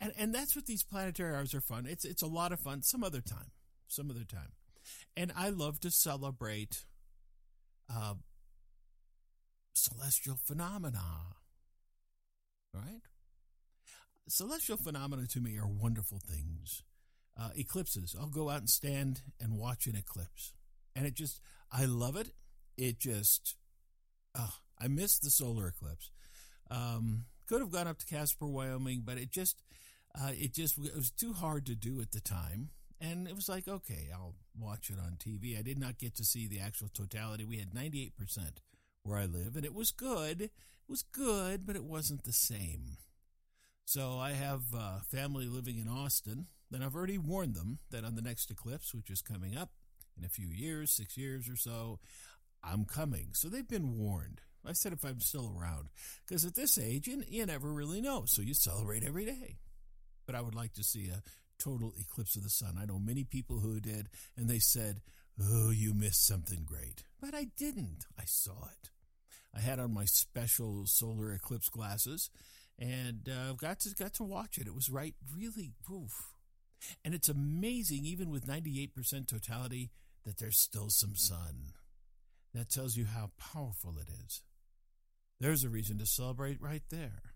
And 0.00 0.12
and 0.18 0.34
that's 0.34 0.56
what 0.56 0.66
these 0.66 0.82
planetary 0.82 1.34
hours 1.34 1.54
are 1.54 1.60
fun. 1.60 1.86
It's 1.86 2.04
it's 2.04 2.22
a 2.22 2.26
lot 2.26 2.52
of 2.52 2.60
fun. 2.60 2.82
Some 2.82 3.04
other 3.04 3.20
time, 3.20 3.52
some 3.86 4.10
other 4.10 4.24
time, 4.24 4.52
and 5.16 5.32
I 5.36 5.50
love 5.50 5.80
to 5.80 5.90
celebrate 5.90 6.84
uh, 7.94 8.14
celestial 9.74 10.38
phenomena. 10.44 11.04
Right? 12.74 13.02
Celestial 14.28 14.76
phenomena 14.76 15.26
to 15.28 15.40
me 15.40 15.56
are 15.56 15.66
wonderful 15.66 16.20
things. 16.24 16.82
Uh, 17.40 17.50
eclipses. 17.56 18.14
I'll 18.18 18.28
go 18.28 18.50
out 18.50 18.58
and 18.58 18.68
stand 18.68 19.22
and 19.40 19.56
watch 19.56 19.86
an 19.86 19.96
eclipse, 19.96 20.52
and 20.94 21.06
it 21.06 21.14
just 21.14 21.40
I 21.70 21.84
love 21.84 22.16
it. 22.16 22.30
It 22.76 22.98
just, 22.98 23.56
uh, 24.38 24.48
I 24.80 24.88
miss 24.88 25.18
the 25.18 25.30
solar 25.30 25.68
eclipse. 25.68 26.10
Um, 26.70 27.24
could 27.48 27.60
have 27.60 27.70
gone 27.70 27.88
up 27.88 27.98
to 27.98 28.06
Casper, 28.06 28.46
Wyoming, 28.46 29.02
but 29.04 29.18
it 29.18 29.30
just 29.30 29.62
uh, 30.14 30.32
it 30.32 30.54
just 30.54 30.78
it 30.78 30.94
was 30.94 31.10
too 31.10 31.32
hard 31.32 31.66
to 31.66 31.74
do 31.74 32.00
at 32.00 32.12
the 32.12 32.20
time. 32.20 32.70
And 33.00 33.28
it 33.28 33.34
was 33.36 33.48
like, 33.48 33.68
okay, 33.68 34.08
I'll 34.12 34.34
watch 34.58 34.90
it 34.90 34.98
on 34.98 35.18
TV. 35.18 35.56
I 35.56 35.62
did 35.62 35.78
not 35.78 35.98
get 35.98 36.16
to 36.16 36.24
see 36.24 36.48
the 36.48 36.58
actual 36.58 36.88
totality. 36.88 37.44
We 37.44 37.58
had 37.58 37.70
98% 37.70 38.10
where 39.04 39.18
I 39.18 39.26
live, 39.26 39.54
and 39.54 39.64
it 39.64 39.74
was 39.74 39.92
good. 39.92 40.42
It 40.42 40.50
was 40.88 41.02
good, 41.02 41.64
but 41.64 41.76
it 41.76 41.84
wasn't 41.84 42.24
the 42.24 42.32
same. 42.32 42.96
So 43.84 44.18
I 44.18 44.32
have 44.32 44.62
uh, 44.76 44.98
family 45.08 45.46
living 45.46 45.78
in 45.78 45.88
Austin, 45.88 46.46
and 46.72 46.82
I've 46.82 46.96
already 46.96 47.18
warned 47.18 47.54
them 47.54 47.78
that 47.90 48.04
on 48.04 48.16
the 48.16 48.22
next 48.22 48.50
eclipse, 48.50 48.92
which 48.92 49.10
is 49.10 49.22
coming 49.22 49.56
up 49.56 49.70
in 50.18 50.24
a 50.24 50.28
few 50.28 50.48
years, 50.48 50.90
six 50.90 51.16
years 51.16 51.48
or 51.48 51.56
so, 51.56 52.00
I'm 52.62 52.84
coming. 52.84 53.28
So 53.32 53.48
they've 53.48 53.66
been 53.66 53.96
warned. 53.96 54.40
I 54.66 54.72
said 54.72 54.92
if 54.92 55.04
I'm 55.04 55.20
still 55.20 55.52
around, 55.56 55.88
because 56.26 56.44
at 56.44 56.54
this 56.54 56.78
age, 56.78 57.06
you, 57.06 57.22
you 57.28 57.46
never 57.46 57.72
really 57.72 58.00
know. 58.00 58.24
So 58.26 58.42
you 58.42 58.54
celebrate 58.54 59.04
every 59.04 59.24
day. 59.24 59.58
But 60.26 60.34
I 60.34 60.40
would 60.40 60.54
like 60.54 60.74
to 60.74 60.84
see 60.84 61.08
a 61.08 61.22
total 61.58 61.94
eclipse 61.98 62.36
of 62.36 62.42
the 62.42 62.50
sun. 62.50 62.76
I 62.80 62.84
know 62.84 62.98
many 62.98 63.24
people 63.24 63.60
who 63.60 63.80
did, 63.80 64.08
and 64.36 64.48
they 64.48 64.58
said, 64.58 65.00
Oh, 65.40 65.70
you 65.70 65.94
missed 65.94 66.26
something 66.26 66.64
great. 66.66 67.04
But 67.20 67.34
I 67.34 67.46
didn't. 67.56 68.04
I 68.18 68.24
saw 68.26 68.66
it. 68.66 68.90
I 69.54 69.60
had 69.60 69.78
on 69.78 69.94
my 69.94 70.04
special 70.04 70.84
solar 70.86 71.32
eclipse 71.32 71.68
glasses 71.68 72.30
and 72.78 73.28
uh, 73.28 73.52
got 73.54 73.80
to 73.80 73.94
got 73.94 74.14
to 74.14 74.24
watch 74.24 74.58
it. 74.58 74.66
It 74.66 74.74
was 74.74 74.90
right, 74.90 75.14
really, 75.34 75.72
oof. 75.90 76.12
And 77.04 77.14
it's 77.14 77.28
amazing, 77.28 78.04
even 78.04 78.30
with 78.30 78.46
98% 78.46 79.26
totality, 79.26 79.90
that 80.24 80.38
there's 80.38 80.58
still 80.58 80.90
some 80.90 81.16
sun. 81.16 81.72
That 82.54 82.70
tells 82.70 82.96
you 82.96 83.06
how 83.06 83.30
powerful 83.38 83.96
it 83.98 84.08
is. 84.24 84.42
There's 85.40 85.64
a 85.64 85.68
reason 85.68 85.98
to 85.98 86.06
celebrate 86.06 86.60
right 86.60 86.82
there. 86.90 87.34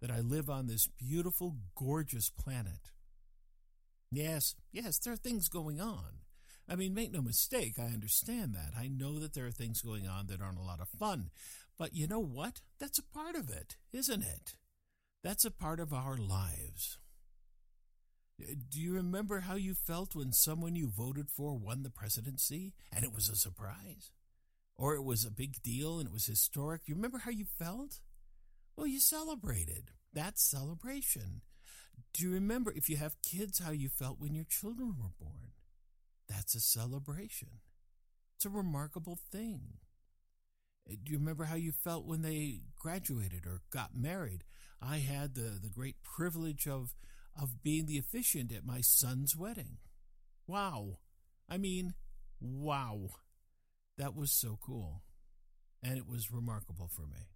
That 0.00 0.10
I 0.10 0.20
live 0.20 0.50
on 0.50 0.66
this 0.66 0.86
beautiful, 0.86 1.56
gorgeous 1.74 2.28
planet. 2.28 2.90
Yes, 4.10 4.54
yes, 4.70 4.98
there 4.98 5.14
are 5.14 5.16
things 5.16 5.48
going 5.48 5.80
on. 5.80 6.20
I 6.68 6.76
mean, 6.76 6.94
make 6.94 7.12
no 7.12 7.22
mistake, 7.22 7.74
I 7.78 7.86
understand 7.86 8.54
that. 8.54 8.72
I 8.78 8.88
know 8.88 9.18
that 9.18 9.34
there 9.34 9.46
are 9.46 9.50
things 9.50 9.82
going 9.82 10.06
on 10.06 10.26
that 10.26 10.40
aren't 10.40 10.58
a 10.58 10.62
lot 10.62 10.80
of 10.80 10.88
fun. 10.88 11.30
But 11.78 11.94
you 11.94 12.06
know 12.06 12.20
what? 12.20 12.60
That's 12.78 12.98
a 12.98 13.02
part 13.02 13.34
of 13.34 13.50
it, 13.50 13.76
isn't 13.92 14.22
it? 14.22 14.54
That's 15.22 15.44
a 15.44 15.50
part 15.50 15.80
of 15.80 15.92
our 15.92 16.16
lives. 16.16 16.98
Uh, 18.40 18.54
do 18.70 18.80
you 18.80 18.94
remember 18.94 19.40
how 19.40 19.54
you 19.54 19.74
felt 19.74 20.14
when 20.14 20.32
someone 20.32 20.76
you 20.76 20.88
voted 20.88 21.30
for 21.30 21.54
won 21.54 21.82
the 21.82 21.90
presidency 21.90 22.74
and 22.92 23.04
it 23.04 23.14
was 23.14 23.28
a 23.28 23.36
surprise? 23.36 24.10
Or 24.76 24.94
it 24.94 25.04
was 25.04 25.24
a 25.24 25.30
big 25.30 25.62
deal 25.62 25.98
and 25.98 26.08
it 26.08 26.12
was 26.12 26.26
historic? 26.26 26.82
You 26.86 26.94
remember 26.94 27.18
how 27.18 27.30
you 27.30 27.44
felt? 27.44 28.00
Well, 28.76 28.86
you 28.86 28.98
celebrated. 28.98 29.90
That's 30.12 30.42
celebration. 30.42 31.42
Do 32.12 32.24
you 32.24 32.32
remember, 32.32 32.72
if 32.74 32.88
you 32.88 32.96
have 32.96 33.22
kids, 33.22 33.60
how 33.60 33.70
you 33.70 33.88
felt 33.88 34.20
when 34.20 34.34
your 34.34 34.44
children 34.44 34.94
were 35.00 35.12
born? 35.18 35.52
That's 36.28 36.54
a 36.54 36.60
celebration. 36.60 37.60
It's 38.36 38.44
a 38.44 38.50
remarkable 38.50 39.18
thing. 39.30 39.74
Uh, 40.88 40.94
do 41.02 41.12
you 41.12 41.18
remember 41.18 41.44
how 41.44 41.54
you 41.54 41.72
felt 41.72 42.06
when 42.06 42.22
they 42.22 42.62
graduated 42.78 43.46
or 43.46 43.60
got 43.70 43.96
married? 43.96 44.44
I 44.82 44.98
had 44.98 45.34
the, 45.34 45.58
the 45.62 45.70
great 45.70 46.02
privilege 46.02 46.66
of 46.66 46.94
of 47.40 47.62
being 47.62 47.86
the 47.86 47.98
officiant 47.98 48.52
at 48.52 48.64
my 48.64 48.80
son's 48.80 49.36
wedding. 49.36 49.78
Wow. 50.46 50.98
I 51.48 51.58
mean, 51.58 51.94
wow. 52.40 53.10
That 53.98 54.16
was 54.16 54.32
so 54.32 54.58
cool. 54.64 55.02
And 55.82 55.98
it 55.98 56.08
was 56.08 56.32
remarkable 56.32 56.88
for 56.88 57.02
me. 57.02 57.28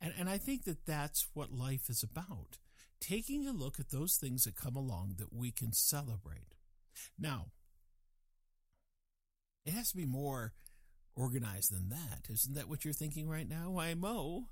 And, 0.00 0.12
and 0.18 0.28
I 0.28 0.38
think 0.38 0.64
that 0.64 0.86
that's 0.86 1.26
what 1.34 1.52
life 1.52 1.88
is 1.88 2.02
about 2.02 2.58
taking 3.00 3.46
a 3.46 3.52
look 3.52 3.78
at 3.78 3.90
those 3.90 4.16
things 4.16 4.44
that 4.44 4.56
come 4.56 4.76
along 4.76 5.16
that 5.18 5.32
we 5.32 5.50
can 5.50 5.72
celebrate. 5.72 6.54
Now, 7.18 7.46
it 9.64 9.72
has 9.72 9.90
to 9.90 9.96
be 9.96 10.06
more 10.06 10.52
organized 11.14 11.74
than 11.74 11.88
that. 11.90 12.30
Isn't 12.30 12.54
that 12.54 12.68
what 12.68 12.84
you're 12.84 12.94
thinking 12.94 13.28
right 13.28 13.48
now? 13.48 13.70
Why, 13.70 13.94
Mo, 13.94 14.48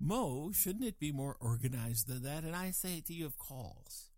Mo, 0.00 0.50
shouldn't 0.52 0.84
it 0.84 0.98
be 0.98 1.12
more 1.12 1.36
organized 1.40 2.08
than 2.08 2.22
that? 2.22 2.44
And 2.44 2.54
I 2.54 2.70
say 2.70 2.98
it 2.98 3.06
to 3.06 3.14
you, 3.14 3.26
of 3.26 3.38
course. 3.38 4.10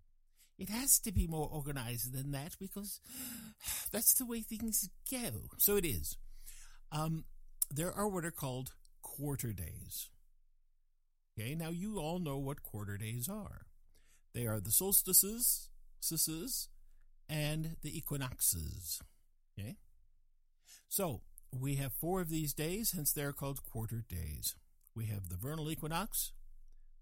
It 0.59 0.71
has 0.71 0.99
to 1.01 1.13
be 1.13 1.27
more 1.27 1.49
organized 1.49 2.15
than 2.15 2.33
that 2.33 2.57
because 2.59 3.01
that's 3.93 4.15
the 4.15 4.27
way 4.27 4.41
things 4.41 4.89
go. 5.11 5.49
So 5.59 5.77
it 5.77 5.85
is. 5.85 6.17
Um, 6.93 7.25
there 7.71 7.93
are 7.93 8.09
what 8.09 8.25
are 8.25 8.31
called 8.31 8.73
quarter 9.03 9.53
days. 9.53 10.11
Okay, 11.39 11.55
now 11.55 11.71
you 11.71 11.99
all 11.99 12.19
know 12.19 12.39
what 12.39 12.63
quarter 12.63 12.97
days 12.97 13.29
are. 13.29 13.67
They 14.35 14.47
are 14.47 14.61
the 14.61 14.71
solstices, 14.71 15.69
and 17.29 17.77
the 17.83 17.97
equinoxes. 17.97 19.01
Okay? 19.59 19.77
So 20.89 21.23
we 21.53 21.77
have 21.77 21.93
four 21.93 22.21
of 22.21 22.31
these 22.31 22.53
days, 22.53 22.93
hence 22.93 23.13
they're 23.13 23.33
called 23.33 23.63
quarter 23.63 24.05
days 24.09 24.55
we 24.97 25.07
have 25.07 25.29
the 25.29 25.37
vernal 25.37 25.71
equinox, 25.71 26.33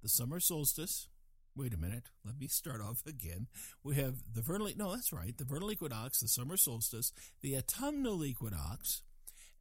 the 0.03 0.09
summer 0.09 0.41
solstice. 0.41 1.09
Wait 1.57 1.73
a 1.73 1.79
minute, 1.79 2.09
let 2.25 2.37
me 2.37 2.49
start 2.49 2.81
off 2.81 3.03
again. 3.07 3.47
We 3.85 3.95
have 3.95 4.17
the 4.31 4.43
vernal, 4.43 4.69
no, 4.76 4.91
that's 4.93 5.12
right, 5.12 5.38
the 5.38 5.45
vernal 5.45 5.71
equinox, 5.71 6.19
the 6.21 6.29
summer 6.29 6.57
solstice, 6.57 7.12
the 7.41 7.57
autumnal 7.57 8.25
equinox, 8.25 9.03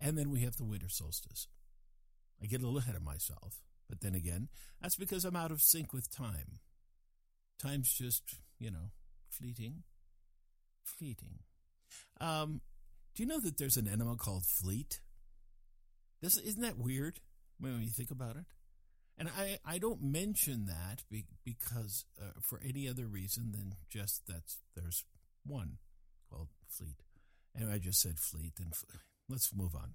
and 0.04 0.18
then 0.18 0.30
we 0.30 0.42
have 0.42 0.58
the 0.58 0.66
winter 0.66 0.90
solstice. 0.90 1.48
I 2.42 2.46
get 2.46 2.62
a 2.62 2.66
little 2.66 2.80
ahead 2.80 2.96
of 2.96 3.04
myself, 3.04 3.62
but 3.90 4.02
then 4.02 4.14
again, 4.14 4.50
that's 4.82 4.98
because 4.98 5.24
I'm 5.24 5.36
out 5.36 5.52
of 5.52 5.62
sync 5.62 5.94
with 5.94 6.16
time. 6.16 6.60
Time's 7.62 7.94
just, 7.94 8.24
you 8.60 8.70
know, 8.70 8.92
fleeting, 9.30 9.84
fleeting. 10.84 11.40
Um, 12.20 12.62
do 13.16 13.24
you 13.24 13.30
know 13.30 13.40
that 13.40 13.58
there's 13.58 13.78
an 13.78 13.88
animal 13.88 14.18
called 14.18 14.44
fleet? 14.46 15.00
This, 16.22 16.38
isn't 16.38 16.62
that 16.62 16.78
weird? 16.78 17.20
when 17.60 17.82
you 17.82 17.90
think 17.90 18.12
about 18.12 18.36
it. 18.36 18.46
And 19.18 19.30
I, 19.30 19.60
I 19.66 19.78
don't 19.78 20.02
mention 20.02 20.66
that 20.66 21.04
be, 21.10 21.26
because 21.46 22.06
uh, 22.20 22.32
for 22.42 22.60
any 22.68 22.90
other 22.90 23.06
reason 23.06 23.52
than 23.52 23.76
just 23.90 24.26
that 24.28 24.44
there's 24.76 25.06
one 25.46 25.78
called 26.30 26.50
Fleet. 26.68 27.04
And 27.56 27.72
I 27.72 27.78
just 27.78 28.00
said 28.00 28.18
Fleet, 28.18 28.54
and 28.60 28.74
let's 29.30 29.52
move 29.56 29.76
on. 29.76 29.94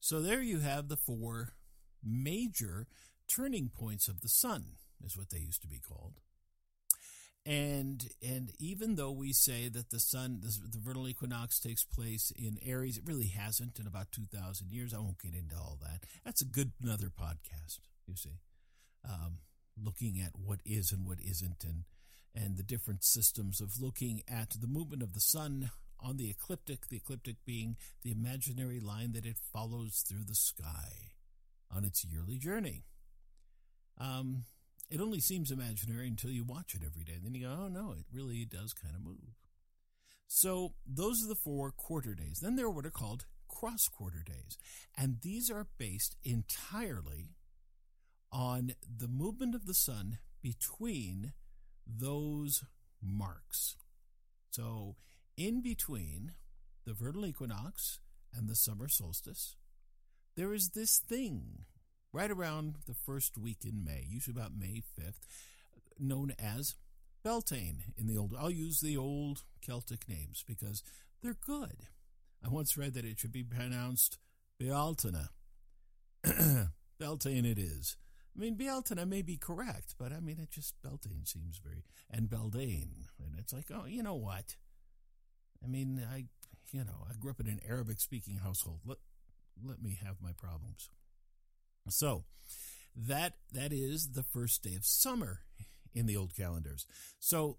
So 0.00 0.20
there 0.20 0.42
you 0.42 0.60
have 0.60 0.88
the 0.88 0.96
four 0.96 1.54
major 2.02 2.86
turning 3.28 3.68
points 3.68 4.08
of 4.08 4.20
the 4.20 4.28
sun, 4.28 4.76
is 5.04 5.16
what 5.16 5.30
they 5.30 5.38
used 5.38 5.62
to 5.62 5.68
be 5.68 5.80
called. 5.80 6.20
And 7.46 8.06
and 8.22 8.52
even 8.58 8.96
though 8.96 9.10
we 9.10 9.32
say 9.32 9.68
that 9.68 9.90
the 9.90 10.00
sun, 10.00 10.40
the, 10.42 10.78
vernal 10.78 11.08
equinox 11.08 11.58
takes 11.58 11.82
place 11.82 12.30
in 12.36 12.58
Aries, 12.62 12.98
it 12.98 13.06
really 13.06 13.28
hasn't 13.28 13.78
in 13.78 13.86
about 13.86 14.12
two 14.12 14.26
thousand 14.32 14.70
years. 14.70 14.92
I 14.92 14.98
won't 14.98 15.22
get 15.22 15.34
into 15.34 15.56
all 15.56 15.78
that. 15.80 16.04
That's 16.24 16.42
a 16.42 16.46
good 16.46 16.72
another 16.82 17.08
podcast. 17.08 17.78
You 18.06 18.16
see, 18.16 18.40
um, 19.08 19.38
looking 19.82 20.20
at 20.20 20.32
what 20.34 20.60
is 20.66 20.92
and 20.92 21.06
what 21.06 21.20
isn't, 21.20 21.64
and 21.64 21.84
and 22.34 22.56
the 22.58 22.62
different 22.62 23.02
systems 23.02 23.60
of 23.62 23.80
looking 23.80 24.22
at 24.28 24.50
the 24.60 24.66
movement 24.66 25.02
of 25.02 25.14
the 25.14 25.20
sun 25.20 25.70
on 26.00 26.16
the 26.16 26.30
ecliptic. 26.30 26.88
The 26.88 26.96
ecliptic 26.96 27.36
being 27.44 27.76
the 28.02 28.10
imaginary 28.10 28.80
line 28.80 29.12
that 29.12 29.26
it 29.26 29.36
follows 29.52 30.04
through 30.08 30.24
the 30.24 30.34
sky 30.34 31.12
on 31.74 31.84
its 31.84 32.04
yearly 32.04 32.38
journey. 32.38 32.84
Um, 33.98 34.44
it 34.90 35.00
only 35.00 35.20
seems 35.20 35.50
imaginary 35.50 36.08
until 36.08 36.30
you 36.30 36.44
watch 36.44 36.74
it 36.74 36.82
every 36.84 37.04
day. 37.04 37.14
And 37.14 37.24
then 37.24 37.34
you 37.34 37.46
go, 37.46 37.56
oh 37.58 37.68
no, 37.68 37.92
it 37.92 38.06
really 38.12 38.44
does 38.44 38.72
kind 38.72 38.94
of 38.94 39.02
move. 39.02 39.34
So 40.26 40.74
those 40.86 41.22
are 41.24 41.28
the 41.28 41.34
four 41.34 41.72
quarter 41.72 42.14
days. 42.14 42.40
Then 42.40 42.56
there 42.56 42.66
are 42.66 42.70
what 42.70 42.86
are 42.86 42.90
called 42.90 43.26
cross 43.48 43.88
quarter 43.88 44.22
days. 44.24 44.56
And 44.96 45.18
these 45.22 45.50
are 45.50 45.66
based 45.78 46.16
entirely 46.22 47.34
on 48.30 48.72
the 48.84 49.08
movement 49.08 49.54
of 49.54 49.66
the 49.66 49.74
sun 49.74 50.18
between 50.42 51.32
those 51.86 52.62
marks. 53.02 53.76
So 54.50 54.96
in 55.38 55.62
between 55.62 56.32
the 56.84 56.92
vernal 56.92 57.24
equinox 57.24 58.00
and 58.34 58.48
the 58.48 58.56
summer 58.56 58.88
solstice, 58.88 59.56
there 60.36 60.52
is 60.52 60.70
this 60.70 60.98
thing 60.98 61.64
right 62.12 62.30
around 62.30 62.76
the 62.86 62.94
first 62.94 63.38
week 63.38 63.58
in 63.64 63.84
May, 63.84 64.04
usually 64.06 64.36
about 64.36 64.56
May 64.58 64.82
5th, 65.00 65.20
known 65.98 66.34
as 66.38 66.74
Beltane 67.24 67.94
in 67.96 68.06
the 68.06 68.16
old 68.16 68.34
I'll 68.38 68.50
use 68.50 68.80
the 68.80 68.96
old 68.96 69.44
Celtic 69.60 70.08
names 70.08 70.44
because 70.46 70.82
they're 71.22 71.36
good. 71.44 71.86
I 72.44 72.48
once 72.48 72.76
read 72.76 72.94
that 72.94 73.04
it 73.04 73.18
should 73.18 73.32
be 73.32 73.42
pronounced 73.42 74.18
Bealtaine. 74.60 75.28
Beltane 76.98 77.44
it 77.44 77.58
is. 77.58 77.96
I 78.36 78.40
mean, 78.40 78.56
Bealtaine 78.56 79.08
may 79.08 79.22
be 79.22 79.36
correct, 79.36 79.94
but 79.98 80.12
I 80.12 80.20
mean, 80.20 80.38
it 80.40 80.50
just 80.50 80.74
Beltane 80.82 81.26
seems 81.26 81.58
very 81.58 81.84
and 82.10 82.28
Beldane, 82.28 83.06
and 83.18 83.34
it's 83.38 83.52
like, 83.52 83.66
oh, 83.72 83.86
you 83.86 84.02
know 84.02 84.14
what? 84.14 84.56
I 85.62 85.66
mean, 85.66 86.04
I, 86.10 86.24
you 86.72 86.84
know, 86.84 87.06
I 87.08 87.14
grew 87.18 87.30
up 87.30 87.40
in 87.40 87.48
an 87.48 87.60
Arabic-speaking 87.66 88.38
household. 88.38 88.80
Let 88.86 88.98
let 89.64 89.82
me 89.82 89.98
have 90.04 90.16
my 90.22 90.32
problems. 90.32 90.90
So 91.88 92.24
that 92.94 93.34
that 93.52 93.72
is 93.72 94.10
the 94.12 94.22
first 94.22 94.62
day 94.62 94.74
of 94.74 94.84
summer 94.84 95.40
in 95.94 96.06
the 96.06 96.16
old 96.16 96.34
calendars. 96.36 96.86
So 97.18 97.58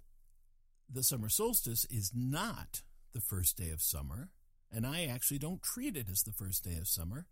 the 0.92 1.04
summer 1.04 1.30
solstice 1.30 1.86
is 1.90 2.12
not 2.16 2.82
the 3.14 3.22
first 3.22 3.58
day 3.58 3.70
of 3.70 3.82
summer, 3.82 4.30
and 4.72 4.86
I 4.86 5.06
actually 5.06 5.40
don't 5.40 5.62
treat 5.62 5.98
it 5.98 6.08
as 6.10 6.24
the 6.24 6.32
first 6.32 6.64
day 6.64 6.78
of 6.78 6.88
summer. 6.88 7.28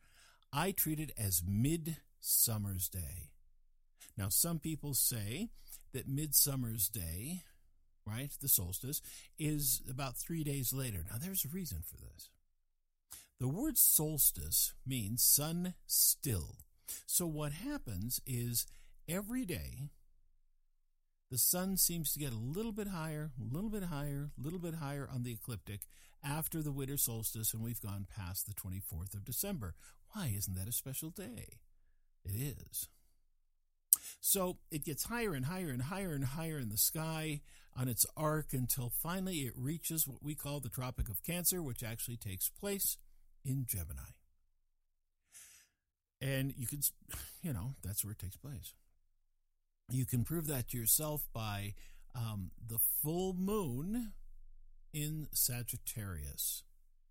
I 0.52 0.72
treat 0.72 1.00
it 1.00 1.12
as 1.18 1.44
Midsummer's 1.46 2.90
Day. 2.90 3.32
Now, 4.18 4.30
some 4.30 4.60
people 4.60 4.94
say 4.94 5.50
that 5.94 6.08
Midsummer's 6.08 6.88
Day, 6.88 7.44
right, 8.08 8.32
the 8.42 8.48
solstice, 8.48 9.02
is 9.38 9.82
about 9.90 10.18
three 10.18 10.44
days 10.44 10.74
later. 10.74 11.04
Now, 11.10 11.18
there's 11.20 11.46
a 11.46 11.50
reason 11.50 11.84
for 11.86 11.98
this. 11.98 12.30
The 13.40 13.48
word 13.48 13.78
solstice 13.78 14.74
means 14.86 15.24
sun 15.24 15.76
still. 15.86 16.58
So, 17.06 17.28
what 17.28 17.52
happens 17.52 18.20
is 18.26 18.66
every 19.08 19.46
day 19.46 19.90
the 21.30 21.38
sun 21.38 21.78
seems 21.78 22.14
to 22.14 22.20
get 22.20 22.32
a 22.32 22.38
little 22.38 22.72
bit 22.72 22.88
higher, 22.88 23.32
a 23.40 23.54
little 23.54 23.70
bit 23.70 23.84
higher, 23.84 24.32
a 24.38 24.42
little 24.42 24.60
bit 24.60 24.76
higher 24.76 25.10
on 25.12 25.24
the 25.24 25.34
ecliptic 25.34 25.82
after 26.24 26.62
the 26.62 26.72
winter 26.72 26.98
solstice, 26.98 27.54
and 27.54 27.62
we've 27.62 27.82
gone 27.82 28.08
past 28.16 28.48
the 28.48 28.54
24th 28.54 29.14
of 29.14 29.26
December. 29.26 29.76
Why 30.14 30.34
isn't 30.36 30.56
that 30.56 30.70
a 30.70 30.72
special 30.72 31.10
day? 31.10 31.60
It 32.24 32.56
is. 32.70 32.88
So 34.22 34.58
it 34.72 34.86
gets 34.86 35.06
higher 35.06 35.34
and 35.34 35.46
higher 35.46 35.70
and 35.70 35.84
higher 35.84 36.14
and 36.14 36.26
higher 36.26 36.60
in 36.60 36.70
the 36.70 36.78
sky 36.78 37.42
on 37.78 37.88
its 37.88 38.06
arc 38.16 38.54
until 38.54 38.90
finally 38.90 39.40
it 39.42 39.54
reaches 39.56 40.08
what 40.08 40.24
we 40.24 40.34
call 40.34 40.60
the 40.60 40.70
Tropic 40.70 41.10
of 41.10 41.24
Cancer, 41.24 41.62
which 41.62 41.84
actually 41.84 42.18
takes 42.18 42.50
place 42.50 42.98
in 43.46 43.66
Gemini. 43.68 44.12
And 46.20 46.54
you 46.58 46.66
can, 46.66 46.82
you 47.42 47.54
know, 47.54 47.76
that's 47.84 48.04
where 48.04 48.14
it 48.14 48.20
takes 48.20 48.38
place. 48.38 48.74
You 49.90 50.06
can 50.06 50.24
prove 50.24 50.48
that 50.48 50.70
to 50.70 50.78
yourself 50.78 51.28
by 51.34 51.76
um, 52.16 52.52
the 52.66 52.80
full 52.80 53.34
moon 53.34 54.14
in 54.94 55.28
Sagittarius, 55.32 56.64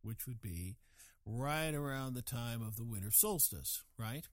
which 0.02 0.26
would 0.26 0.42
be 0.42 0.76
right 1.24 1.74
around 1.74 2.14
the 2.14 2.22
time 2.22 2.60
of 2.60 2.76
the 2.76 2.84
winter 2.84 3.10
solstice, 3.10 3.82
right? 3.98 4.26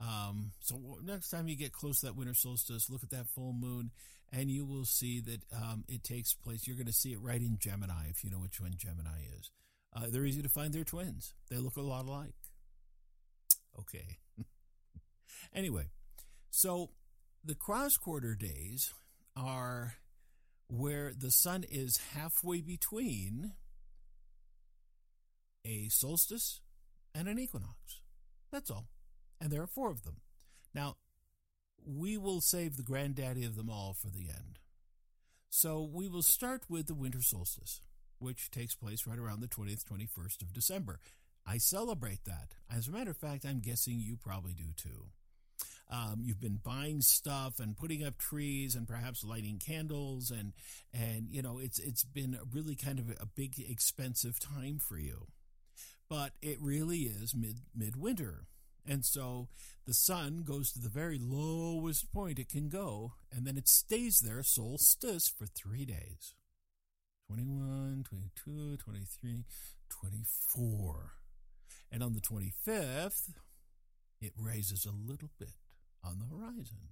Um, 0.00 0.52
so 0.60 0.98
next 1.02 1.30
time 1.30 1.48
you 1.48 1.56
get 1.56 1.72
close 1.72 2.00
to 2.00 2.06
that 2.06 2.16
winter 2.16 2.34
solstice, 2.34 2.88
look 2.88 3.02
at 3.02 3.10
that 3.10 3.26
full 3.28 3.52
moon, 3.52 3.90
and 4.32 4.50
you 4.50 4.64
will 4.64 4.84
see 4.84 5.20
that 5.20 5.42
um, 5.54 5.84
it 5.88 6.04
takes 6.04 6.34
place. 6.34 6.66
You're 6.66 6.76
going 6.76 6.86
to 6.86 6.92
see 6.92 7.12
it 7.12 7.20
right 7.20 7.40
in 7.40 7.58
Gemini, 7.58 8.08
if 8.10 8.22
you 8.22 8.30
know 8.30 8.38
which 8.38 8.60
one 8.60 8.74
Gemini 8.76 9.20
is. 9.38 9.50
Uh, 9.94 10.06
they're 10.10 10.26
easy 10.26 10.42
to 10.42 10.48
find. 10.48 10.72
They're 10.72 10.84
twins. 10.84 11.34
They 11.50 11.56
look 11.56 11.76
a 11.76 11.82
lot 11.82 12.04
alike. 12.04 12.34
Okay. 13.78 14.18
anyway, 15.54 15.86
so 16.50 16.90
the 17.44 17.54
cross 17.54 17.96
quarter 17.96 18.34
days 18.34 18.92
are 19.36 19.94
where 20.68 21.12
the 21.16 21.30
sun 21.30 21.64
is 21.68 21.98
halfway 22.14 22.60
between 22.60 23.52
a 25.64 25.88
solstice 25.88 26.60
and 27.14 27.28
an 27.28 27.38
equinox. 27.38 28.00
That's 28.52 28.70
all. 28.70 28.88
And 29.40 29.50
there 29.50 29.62
are 29.62 29.66
four 29.66 29.90
of 29.90 30.02
them. 30.02 30.16
Now, 30.74 30.96
we 31.84 32.16
will 32.16 32.40
save 32.40 32.76
the 32.76 32.82
granddaddy 32.82 33.44
of 33.44 33.56
them 33.56 33.70
all 33.70 33.94
for 33.94 34.08
the 34.08 34.28
end. 34.28 34.58
So 35.48 35.82
we 35.82 36.08
will 36.08 36.22
start 36.22 36.64
with 36.68 36.86
the 36.86 36.94
winter 36.94 37.22
solstice, 37.22 37.80
which 38.18 38.50
takes 38.50 38.74
place 38.74 39.06
right 39.06 39.18
around 39.18 39.40
the 39.40 39.48
20th, 39.48 39.84
21st 39.84 40.42
of 40.42 40.52
December. 40.52 41.00
I 41.46 41.58
celebrate 41.58 42.24
that. 42.26 42.54
As 42.70 42.88
a 42.88 42.92
matter 42.92 43.12
of 43.12 43.16
fact, 43.16 43.46
I'm 43.46 43.60
guessing 43.60 44.00
you 44.00 44.16
probably 44.16 44.52
do 44.52 44.72
too. 44.76 45.06
Um, 45.90 46.18
you've 46.20 46.40
been 46.40 46.60
buying 46.62 47.00
stuff 47.00 47.58
and 47.58 47.76
putting 47.76 48.04
up 48.04 48.18
trees 48.18 48.74
and 48.74 48.86
perhaps 48.86 49.24
lighting 49.24 49.58
candles 49.58 50.30
and 50.30 50.52
and 50.92 51.28
you 51.30 51.40
know 51.40 51.58
it's 51.58 51.78
it's 51.78 52.04
been 52.04 52.38
really 52.52 52.76
kind 52.76 52.98
of 52.98 53.08
a 53.08 53.24
big 53.24 53.58
expensive 53.58 54.38
time 54.38 54.78
for 54.78 54.98
you 54.98 55.28
but 56.10 56.32
it 56.42 56.58
really 56.60 57.04
is 57.04 57.34
mid 57.34 57.60
midwinter 57.74 58.44
and 58.88 59.04
so 59.04 59.48
the 59.86 59.94
sun 59.94 60.42
goes 60.44 60.72
to 60.72 60.80
the 60.80 60.88
very 60.88 61.18
lowest 61.20 62.10
point 62.12 62.38
it 62.38 62.48
can 62.48 62.68
go 62.68 63.12
and 63.30 63.46
then 63.46 63.56
it 63.56 63.68
stays 63.68 64.20
there 64.20 64.42
solstice 64.42 65.28
for 65.28 65.46
3 65.46 65.84
days 65.84 66.34
21 67.28 68.04
22 68.08 68.76
23 68.78 69.44
24 69.90 71.12
and 71.92 72.02
on 72.02 72.14
the 72.14 72.20
25th 72.20 73.34
it 74.20 74.32
raises 74.36 74.84
a 74.84 74.90
little 74.90 75.30
bit 75.38 75.54
on 76.04 76.18
the 76.18 76.26
horizon. 76.26 76.90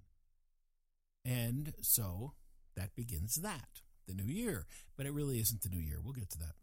And 1.24 1.74
so 1.80 2.34
that 2.76 2.94
begins 2.94 3.36
that, 3.36 3.80
the 4.06 4.14
new 4.14 4.30
year. 4.30 4.66
But 4.96 5.06
it 5.06 5.12
really 5.12 5.40
isn't 5.40 5.62
the 5.62 5.68
new 5.68 5.80
year. 5.80 6.00
We'll 6.02 6.12
get 6.12 6.30
to 6.30 6.38
that. 6.38 6.54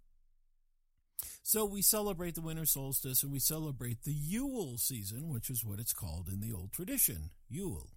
So 1.43 1.65
we 1.65 1.81
celebrate 1.81 2.35
the 2.35 2.41
winter 2.41 2.65
solstice 2.65 3.23
and 3.23 3.31
we 3.31 3.39
celebrate 3.39 4.03
the 4.03 4.13
Yule 4.13 4.77
season, 4.77 5.29
which 5.29 5.49
is 5.49 5.63
what 5.63 5.79
it's 5.79 5.93
called 5.93 6.27
in 6.27 6.39
the 6.39 6.53
old 6.53 6.71
tradition, 6.71 7.31
Yule. 7.49 7.89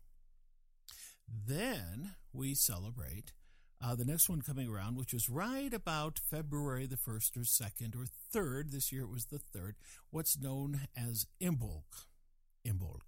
Then 1.28 2.14
we 2.32 2.54
celebrate 2.54 3.32
uh, 3.82 3.94
the 3.94 4.04
next 4.04 4.28
one 4.28 4.42
coming 4.42 4.68
around, 4.68 4.96
which 4.96 5.12
was 5.12 5.28
right 5.28 5.72
about 5.72 6.18
February 6.18 6.86
the 6.86 6.96
1st 6.96 7.36
or 7.36 7.40
2nd 7.40 7.94
or 7.94 8.06
3rd. 8.34 8.70
This 8.70 8.90
year 8.90 9.02
it 9.02 9.10
was 9.10 9.26
the 9.26 9.38
3rd, 9.38 9.74
what's 10.10 10.38
known 10.38 10.88
as 10.96 11.26
Imbolc. 11.40 12.06
Imbolc. 12.66 13.02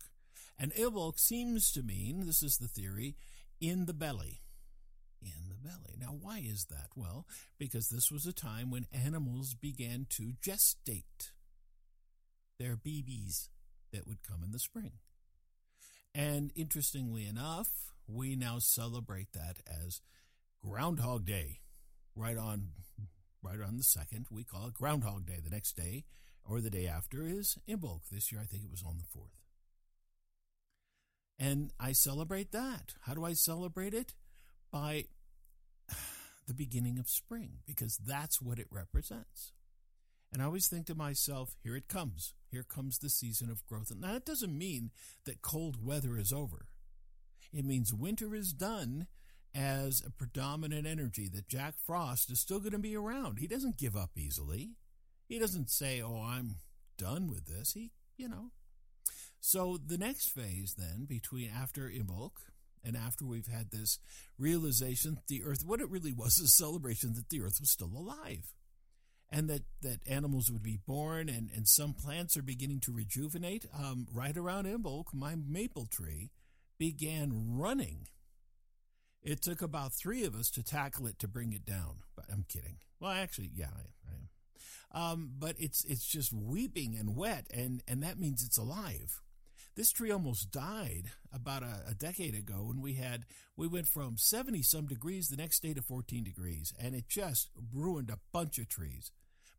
And 0.59 0.73
Imbolc 0.75 1.19
seems 1.19 1.73
to 1.73 1.83
mean, 1.83 2.27
this 2.27 2.43
is 2.43 2.59
the 2.59 2.69
theory, 2.69 3.17
in 3.61 3.87
the 3.87 3.95
belly. 3.95 4.43
The 5.63 5.69
belly. 5.69 5.97
Now, 5.99 6.17
why 6.21 6.43
is 6.45 6.67
that? 6.67 6.89
Well, 6.95 7.27
because 7.59 7.89
this 7.89 8.11
was 8.11 8.27
a 8.27 8.33
time 8.33 8.71
when 8.71 8.87
animals 8.93 9.55
began 9.55 10.07
to 10.11 10.33
gestate 10.43 11.33
their 12.59 12.77
babies 12.77 13.49
that 13.93 14.07
would 14.07 14.23
come 14.23 14.43
in 14.45 14.51
the 14.51 14.59
spring. 14.59 14.93
And 16.15 16.51
interestingly 16.55 17.27
enough, 17.27 17.69
we 18.07 18.37
now 18.37 18.59
celebrate 18.59 19.33
that 19.33 19.59
as 19.67 20.01
Groundhog 20.65 21.25
Day. 21.25 21.61
Right 22.17 22.37
on 22.37 22.71
right 23.43 23.61
on 23.61 23.77
the 23.77 23.85
second, 23.85 24.27
we 24.31 24.43
call 24.43 24.67
it 24.67 24.75
Groundhog 24.75 25.27
Day. 25.27 25.39
The 25.43 25.51
next 25.51 25.77
day 25.77 26.05
or 26.45 26.61
the 26.61 26.71
day 26.71 26.87
after 26.87 27.23
is 27.23 27.57
Imbolc. 27.69 28.09
This 28.11 28.33
year 28.33 28.41
I 28.41 28.45
think 28.45 28.65
it 28.65 28.71
was 28.71 28.83
on 28.83 28.99
the 28.99 29.05
fourth. 29.05 29.39
And 31.39 31.73
I 31.79 31.93
celebrate 31.93 32.51
that. 32.51 32.95
How 33.03 33.15
do 33.15 33.25
I 33.25 33.35
celebrate 33.35 33.95
it? 33.95 34.15
By 34.73 35.05
the 36.47 36.55
beginning 36.55 36.99
of 36.99 37.09
spring, 37.09 37.59
because 37.67 37.97
that's 37.97 38.41
what 38.41 38.59
it 38.59 38.69
represents. 38.71 39.53
And 40.33 40.43
I 40.43 40.45
always 40.45 40.69
think 40.69 40.87
to 40.87 40.95
myself, 40.95 41.57
here 41.63 41.77
it 41.77 41.89
comes. 41.89 42.35
Here 42.51 42.63
comes 42.63 42.99
the 42.99 43.09
season 43.09 43.51
of 43.51 43.65
growth. 43.67 43.91
And 43.91 44.03
that 44.03 44.27
doesn't 44.27 44.57
mean 44.57 44.91
that 45.25 45.43
cold 45.43 45.85
weather 45.85 46.19
is 46.19 46.33
over. 46.33 46.67
It 47.53 47.65
means 47.65 47.95
winter 47.95 48.35
is 48.35 48.53
done 48.53 49.07
as 49.55 50.03
a 50.07 50.11
predominant 50.11 50.87
energy, 50.87 51.29
that 51.29 51.49
Jack 51.49 51.75
Frost 51.85 52.31
is 52.31 52.41
still 52.41 52.61
going 52.61 52.73
to 52.73 52.79
be 52.79 52.95
around. 52.95 53.39
He 53.39 53.47
doesn't 53.47 53.79
give 53.79 53.97
up 53.97 54.11
easily. 54.17 54.73
He 55.29 55.39
doesn't 55.39 55.71
say, 55.71 56.03
oh, 56.03 56.23
I'm 56.23 56.57
done 56.99 57.29
with 57.29 57.47
this. 57.47 57.73
He, 57.73 57.91
you 58.17 58.29
know, 58.29 58.51
so 59.41 59.79
the 59.85 59.99
next 59.99 60.29
phase 60.29 60.75
then 60.77 61.07
between 61.07 61.51
after 61.51 61.89
Imbolc 61.89 62.33
and 62.85 62.97
after 62.97 63.25
we've 63.25 63.47
had 63.47 63.71
this 63.71 63.99
realization 64.39 65.15
that 65.15 65.27
the 65.29 65.45
earth, 65.45 65.65
what 65.65 65.81
it 65.81 65.91
really 65.91 66.13
was, 66.13 66.39
is 66.39 66.45
a 66.45 66.49
celebration 66.49 67.15
that 67.15 67.29
the 67.29 67.43
earth 67.43 67.61
was 67.61 67.71
still 67.71 67.93
alive 67.97 68.53
and 69.31 69.49
that, 69.51 69.63
that 69.83 70.01
animals 70.07 70.51
would 70.51 70.63
be 70.63 70.79
born 70.87 71.29
and, 71.29 71.51
and 71.55 71.69
some 71.69 71.93
plants 71.93 72.37
are 72.37 72.43
beginning 72.43 72.81
to 72.81 72.93
rejuvenate. 72.93 73.67
Um, 73.77 74.07
right 74.13 74.37
around 74.37 74.67
Imbolc, 74.67 75.13
my 75.13 75.35
maple 75.37 75.87
tree 75.87 76.31
began 76.79 77.59
running. 77.59 78.09
It 79.23 79.43
took 79.43 79.61
about 79.61 79.93
three 79.93 80.25
of 80.25 80.35
us 80.35 80.51
to 80.51 80.63
tackle 80.63 81.07
it 81.07 81.19
to 81.19 81.29
bring 81.29 81.53
it 81.53 81.67
down. 81.67 81.99
But 82.17 82.27
I'm 82.33 82.45
kidding. 82.49 82.77
Well, 83.01 83.11
actually, 83.11 83.51
yeah, 83.55 83.67
I, 83.67 84.11
I 84.11 84.15
am. 84.15 84.29
Um, 84.91 85.31
but 85.39 85.57
it's 85.59 85.85
it's 85.85 86.07
just 86.07 86.33
weeping 86.33 86.97
and 86.99 87.15
wet, 87.15 87.47
and 87.53 87.83
and 87.87 88.03
that 88.03 88.19
means 88.19 88.43
it's 88.43 88.57
alive. 88.57 89.21
This 89.79 89.93
tree 89.93 90.11
almost 90.11 90.51
died 90.51 91.13
about 91.33 91.63
a, 91.63 91.85
a, 91.91 91.95
decade 91.95 92.35
ago 92.35 92.65
when 92.65 92.81
we 92.81 92.95
had 92.95 93.27
we 93.57 93.69
went 93.69 93.87
from 93.87 94.17
70 94.19 94.63
some 94.63 94.87
degrees 94.87 95.29
the 95.29 95.37
next 95.37 95.63
day 95.63 95.73
to 95.73 95.83
14 95.83 96.25
degrees 96.25 96.75
and 96.83 96.97
it 96.97 97.09
just 97.09 97.51
ruined 97.73 98.11
a 98.11 98.19
bunch 98.33 98.59
of 98.59 98.69
trees. 98.69 99.13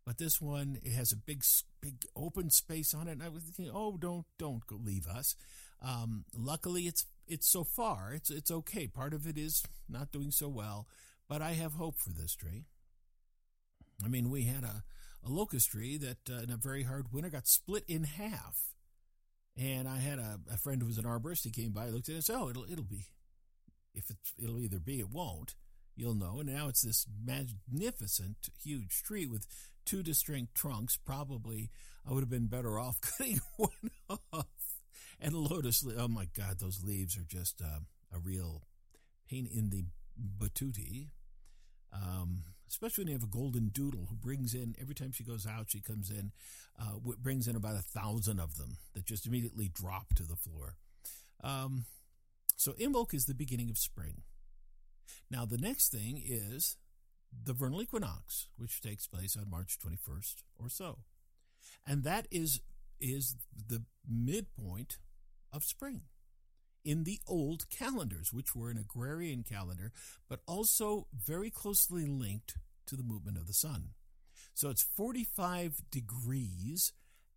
But 0.06 0.18
this 0.18 0.42
one 0.42 0.78
it 0.84 0.92
has 0.92 1.14
a 1.14 1.16
big 1.16 1.46
big 1.80 2.04
open 2.18 2.50
space 2.50 2.94
on 2.94 3.08
it 3.08 3.14
and 3.14 3.24
I 3.24 3.30
was 3.30 3.44
thinking, 3.44 3.74
"Oh, 3.74 3.96
don't 3.96 4.26
don't 4.38 4.62
leave 4.70 5.08
us." 5.08 5.38
Um, 5.82 6.26
luckily 6.38 6.82
it's 6.86 7.06
it's 7.26 7.50
so 7.50 7.64
far 7.64 8.12
it's 8.14 8.30
it's 8.30 8.52
okay. 8.52 8.88
Part 8.88 9.14
of 9.14 9.26
it 9.26 9.38
is 9.38 9.64
not 9.88 10.12
doing 10.12 10.32
so 10.32 10.50
well, 10.50 10.90
but 11.30 11.42
I 11.42 11.54
have 11.54 11.76
hope 11.76 11.98
for 11.98 12.10
this 12.10 12.36
tree. 12.36 12.66
I 14.04 14.10
mean, 14.10 14.30
we 14.30 14.44
had 14.44 14.66
a, 14.66 14.84
a 15.26 15.30
locust 15.30 15.72
tree 15.72 15.96
that 15.96 16.30
uh, 16.30 16.44
in 16.44 16.52
a 16.52 16.58
very 16.58 16.84
hard 16.84 17.14
winter 17.14 17.30
got 17.30 17.48
split 17.48 17.86
in 17.88 18.04
half 18.04 18.76
and 19.60 19.88
I 19.88 19.98
had 19.98 20.20
a, 20.20 20.40
a 20.54 20.58
friend 20.58 20.82
who 20.82 20.88
was 20.88 20.98
an 20.98 21.04
arborist. 21.04 21.44
He 21.44 21.52
came 21.52 21.72
by, 21.72 21.90
looked 21.90 22.08
at 22.08 22.14
it, 22.14 22.16
and 22.16 22.24
said, 22.24 22.38
"Oh, 22.40 22.50
it'll 22.50 22.66
it'll 22.72 22.84
be, 22.84 23.06
if 23.94 24.10
it's 24.10 24.34
it'll 24.42 24.60
either 24.60 24.80
be, 24.80 25.00
it 25.00 25.10
won't. 25.10 25.56
you'll 25.96 26.16
know. 26.16 26.40
And 26.40 26.48
now 26.48 26.70
it's 26.70 26.82
this 26.82 27.06
magnificent, 27.26 28.50
huge 28.64 29.04
tree 29.04 29.26
with 29.28 29.46
two 29.86 30.02
distinct 30.02 30.56
trunks. 30.56 30.98
Probably 30.98 31.70
I 32.08 32.14
would 32.14 32.22
have 32.22 32.30
been 32.30 32.48
better 32.48 32.80
off 32.80 33.02
cutting 33.18 33.42
one 33.58 33.92
off. 34.32 34.46
And 35.20 35.34
lotus, 35.34 35.86
oh 35.98 36.08
my 36.08 36.28
God, 36.36 36.60
those 36.60 36.84
leaves 36.86 37.18
are 37.18 37.26
just 37.28 37.62
uh, 37.62 37.80
a 38.16 38.20
real 38.20 38.64
pain 39.30 39.46
in 39.52 39.70
the 39.70 39.84
batootie. 40.40 41.10
Um, 41.92 42.44
especially 42.70 43.04
when 43.04 43.08
you 43.10 43.16
have 43.16 43.24
a 43.24 43.28
golden 43.28 43.70
doodle 43.70 44.08
who 44.10 44.16
brings 44.16 44.54
in 44.54 44.76
every 44.80 44.96
time 44.96 45.12
she 45.12 45.24
goes 45.24 45.48
out, 45.48 45.72
she 45.72 45.82
comes 45.82 46.10
in, 46.10 46.32
uh, 46.80 46.94
brings 47.22 47.48
in 47.48 47.56
about 47.56 47.76
a 47.76 47.82
thousand 47.82 48.40
of 48.40 48.58
them 48.58 48.78
that 48.94 49.06
just 49.06 49.26
immediately 49.26 49.70
drop 49.74 50.14
to 50.16 50.24
the 50.24 50.36
floor. 50.36 50.76
Um, 51.44 51.86
so 52.56 52.74
Imbolc 52.74 53.14
is 53.14 53.26
the 53.26 53.34
beginning 53.34 53.70
of 53.70 53.78
spring. 53.78 54.22
Now 55.32 55.46
the 55.46 55.58
next 55.58 55.90
thing 55.90 56.22
is 56.24 56.78
the 57.32 57.54
vernal 57.54 57.82
equinox, 57.82 58.48
which 58.58 58.82
takes 58.82 59.08
place 59.08 59.36
on 59.36 59.50
March 59.50 59.78
21st 59.80 60.44
or 60.58 60.70
so, 60.70 61.00
and 61.86 62.04
that 62.04 62.28
is 62.32 62.62
is 63.00 63.38
the 63.68 63.84
midpoint 64.08 64.98
of 65.54 65.64
spring 65.64 66.02
in 66.90 67.04
the 67.04 67.20
old 67.28 67.70
calendars, 67.70 68.34
which 68.34 68.56
were 68.56 68.72
an 68.72 68.78
agrarian 68.80 69.44
calendar, 69.44 69.92
but 70.28 70.40
also 70.48 71.06
very 71.14 71.52
closely 71.52 72.08
linked 72.08 72.56
to 72.88 72.96
the 72.96 73.04
movement 73.04 73.38
of 73.38 73.46
the 73.46 73.54
sun. 73.54 73.90
So 74.56 74.72
it's 74.72 74.82
45 74.82 75.84
degrees 75.92 76.92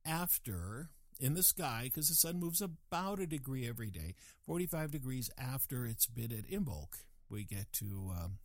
after 0.06 0.88
in 1.20 1.34
the 1.34 1.42
sky, 1.42 1.82
because 1.84 2.08
the 2.08 2.14
sun 2.14 2.40
moves 2.40 2.62
about 2.62 3.20
a 3.20 3.26
degree 3.26 3.68
every 3.68 3.90
day, 3.90 4.14
45 4.46 4.90
degrees 4.90 5.28
after 5.36 5.84
it's 5.84 6.06
been 6.06 6.32
at 6.32 6.50
Imbolc, 6.50 7.02
we 7.28 7.44
get 7.44 7.70
to 7.74 8.10
um, 8.10 8.38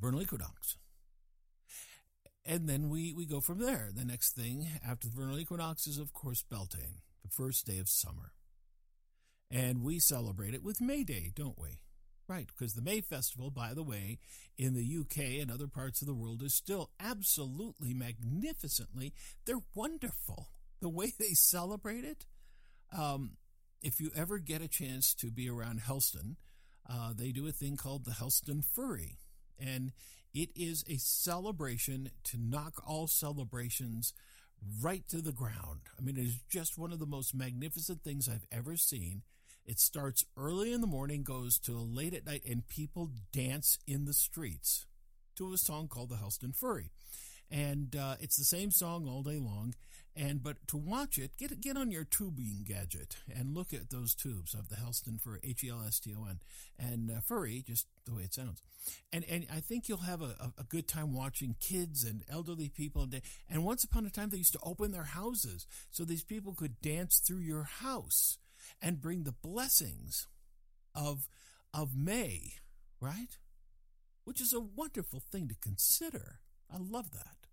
vernal 0.00 0.22
equinox. 0.22 0.78
And 2.42 2.70
then 2.70 2.88
we, 2.88 3.12
we 3.12 3.26
go 3.26 3.42
from 3.42 3.58
there. 3.58 3.90
The 3.94 4.06
next 4.06 4.34
thing 4.34 4.66
after 4.82 5.08
the 5.08 5.14
vernal 5.14 5.38
equinox 5.38 5.86
is, 5.86 5.98
of 5.98 6.14
course, 6.14 6.42
Beltane, 6.42 7.02
the 7.22 7.28
first 7.28 7.66
day 7.66 7.76
of 7.76 7.90
summer. 7.90 8.32
And 9.50 9.82
we 9.82 9.98
celebrate 9.98 10.54
it 10.54 10.62
with 10.62 10.80
May 10.80 11.04
Day, 11.04 11.32
don't 11.34 11.58
we? 11.58 11.80
Right, 12.28 12.48
because 12.48 12.74
the 12.74 12.82
May 12.82 13.00
Festival, 13.00 13.50
by 13.50 13.72
the 13.72 13.84
way, 13.84 14.18
in 14.58 14.74
the 14.74 14.98
UK 15.00 15.40
and 15.40 15.50
other 15.50 15.68
parts 15.68 16.00
of 16.00 16.08
the 16.08 16.14
world 16.14 16.42
is 16.42 16.54
still 16.54 16.90
absolutely 16.98 17.94
magnificently, 17.94 19.12
they're 19.44 19.62
wonderful. 19.74 20.48
The 20.80 20.88
way 20.88 21.12
they 21.16 21.34
celebrate 21.34 22.04
it. 22.04 22.26
Um, 22.96 23.36
if 23.80 24.00
you 24.00 24.10
ever 24.16 24.38
get 24.38 24.60
a 24.60 24.68
chance 24.68 25.14
to 25.14 25.30
be 25.30 25.48
around 25.48 25.80
Helston, 25.80 26.36
uh, 26.88 27.12
they 27.14 27.30
do 27.30 27.46
a 27.46 27.52
thing 27.52 27.76
called 27.76 28.04
the 28.04 28.14
Helston 28.14 28.62
Furry. 28.62 29.18
And 29.58 29.92
it 30.34 30.50
is 30.56 30.84
a 30.88 30.98
celebration 30.98 32.10
to 32.24 32.38
knock 32.38 32.82
all 32.86 33.06
celebrations 33.06 34.12
right 34.82 35.06
to 35.08 35.22
the 35.22 35.32
ground. 35.32 35.82
I 35.96 36.02
mean, 36.02 36.16
it 36.16 36.24
is 36.24 36.40
just 36.50 36.76
one 36.76 36.92
of 36.92 36.98
the 36.98 37.06
most 37.06 37.34
magnificent 37.34 38.02
things 38.02 38.28
I've 38.28 38.46
ever 38.50 38.76
seen. 38.76 39.22
It 39.66 39.80
starts 39.80 40.24
early 40.36 40.72
in 40.72 40.80
the 40.80 40.86
morning, 40.86 41.24
goes 41.24 41.58
till 41.58 41.86
late 41.86 42.14
at 42.14 42.24
night, 42.24 42.44
and 42.48 42.68
people 42.68 43.10
dance 43.32 43.78
in 43.86 44.04
the 44.04 44.12
streets 44.12 44.86
to 45.36 45.52
a 45.52 45.58
song 45.58 45.88
called 45.88 46.10
the 46.10 46.16
Helston 46.16 46.52
Furry. 46.52 46.90
And 47.50 47.94
uh, 47.94 48.14
it's 48.20 48.36
the 48.36 48.44
same 48.44 48.70
song 48.70 49.08
all 49.08 49.22
day 49.22 49.38
long. 49.38 49.74
And 50.14 50.42
but 50.42 50.56
to 50.68 50.78
watch 50.78 51.18
it, 51.18 51.36
get 51.36 51.60
get 51.60 51.76
on 51.76 51.90
your 51.90 52.04
tubing 52.04 52.64
gadget 52.66 53.16
and 53.28 53.54
look 53.54 53.74
at 53.74 53.90
those 53.90 54.14
tubes 54.14 54.54
of 54.54 54.70
the 54.70 54.76
Helston 54.76 55.18
Furry, 55.18 55.40
H 55.44 55.62
E 55.62 55.68
L 55.68 55.82
S 55.86 56.00
T 56.00 56.14
O 56.18 56.24
N, 56.24 56.40
and 56.78 57.10
uh, 57.10 57.20
furry, 57.20 57.62
just 57.66 57.86
the 58.06 58.14
way 58.14 58.22
it 58.22 58.32
sounds. 58.32 58.62
And 59.12 59.26
and 59.28 59.46
I 59.52 59.60
think 59.60 59.88
you'll 59.88 59.98
have 59.98 60.22
a, 60.22 60.52
a 60.58 60.64
good 60.64 60.88
time 60.88 61.12
watching 61.12 61.56
kids 61.60 62.02
and 62.02 62.22
elderly 62.30 62.70
people. 62.70 63.02
And, 63.02 63.20
and 63.50 63.64
once 63.64 63.84
upon 63.84 64.06
a 64.06 64.10
time, 64.10 64.30
they 64.30 64.38
used 64.38 64.54
to 64.54 64.60
open 64.62 64.92
their 64.92 65.04
houses 65.04 65.66
so 65.90 66.04
these 66.04 66.24
people 66.24 66.54
could 66.54 66.80
dance 66.80 67.18
through 67.18 67.40
your 67.40 67.64
house 67.64 68.38
and 68.80 69.00
bring 69.00 69.24
the 69.24 69.32
blessings 69.32 70.26
of 70.94 71.28
of 71.72 71.94
May, 71.94 72.54
right? 73.00 73.38
Which 74.24 74.40
is 74.40 74.52
a 74.52 74.60
wonderful 74.60 75.20
thing 75.20 75.48
to 75.48 75.54
consider. 75.60 76.40
I 76.72 76.78
love 76.78 77.12
that. 77.12 77.48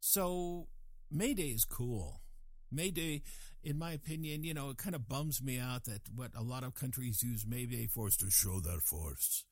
So 0.00 0.68
May 1.10 1.34
Day 1.34 1.48
is 1.48 1.64
cool. 1.64 2.20
May 2.70 2.90
Day, 2.90 3.22
in 3.62 3.78
my 3.78 3.92
opinion, 3.92 4.44
you 4.44 4.54
know, 4.54 4.70
it 4.70 4.78
kind 4.78 4.94
of 4.94 5.08
bums 5.08 5.42
me 5.42 5.58
out 5.58 5.84
that 5.84 6.02
what 6.14 6.32
a 6.36 6.42
lot 6.42 6.64
of 6.64 6.74
countries 6.74 7.22
use 7.22 7.46
May 7.46 7.66
Day 7.66 7.86
for 7.86 8.08
is 8.08 8.16
to 8.18 8.30
show 8.30 8.60
their 8.60 8.80
force. 8.80 9.44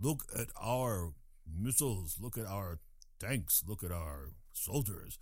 Look 0.00 0.24
at 0.38 0.48
our 0.60 1.12
missiles. 1.46 2.16
Look 2.20 2.38
at 2.38 2.46
our 2.46 2.80
tanks. 3.20 3.62
Look 3.66 3.82
at 3.82 3.92
our 3.92 4.30
soldiers. 4.52 5.18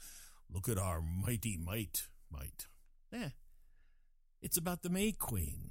Look 0.52 0.68
at 0.68 0.78
our 0.78 1.00
mighty 1.00 1.56
might. 1.56 2.08
Might. 2.30 2.66
Eh. 3.12 3.30
It's 4.42 4.57
about 4.57 4.83
the 4.83 4.90
May 4.90 5.12
Queen. 5.12 5.70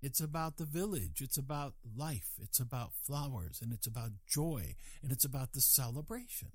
It's 0.00 0.20
about 0.20 0.56
the 0.56 0.64
village. 0.64 1.20
It's 1.20 1.36
about 1.36 1.74
life. 1.96 2.32
It's 2.40 2.60
about 2.60 2.92
flowers. 3.02 3.60
And 3.62 3.72
it's 3.72 3.86
about 3.86 4.12
joy. 4.26 4.76
And 5.02 5.10
it's 5.10 5.24
about 5.24 5.52
the 5.52 5.60
celebration. 5.60 6.52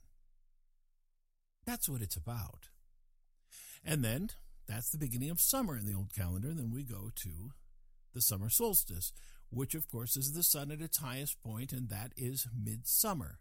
That's 1.66 1.90
what 1.90 2.02
it's 2.02 2.16
about. 2.16 2.68
And 3.86 4.04
then 4.04 4.30
that's 4.68 4.90
the 4.90 4.98
beginning 4.98 5.30
of 5.30 5.42
summer 5.42 5.78
in 5.78 5.86
the 5.86 5.94
old 5.94 6.14
calendar. 6.14 6.50
And 6.50 6.58
then 6.58 6.72
we 6.72 6.84
go 6.84 7.12
to 7.16 7.52
the 8.14 8.22
summer 8.22 8.50
solstice, 8.50 9.12
which 9.50 9.76
of 9.76 9.90
course 9.90 10.16
is 10.16 10.34
the 10.34 10.44
sun 10.44 10.72
at 10.72 10.82
its 10.82 10.98
highest 10.98 11.42
point, 11.42 11.72
and 11.72 11.90
that 11.90 12.12
is 12.16 12.48
midsummer. 12.54 13.40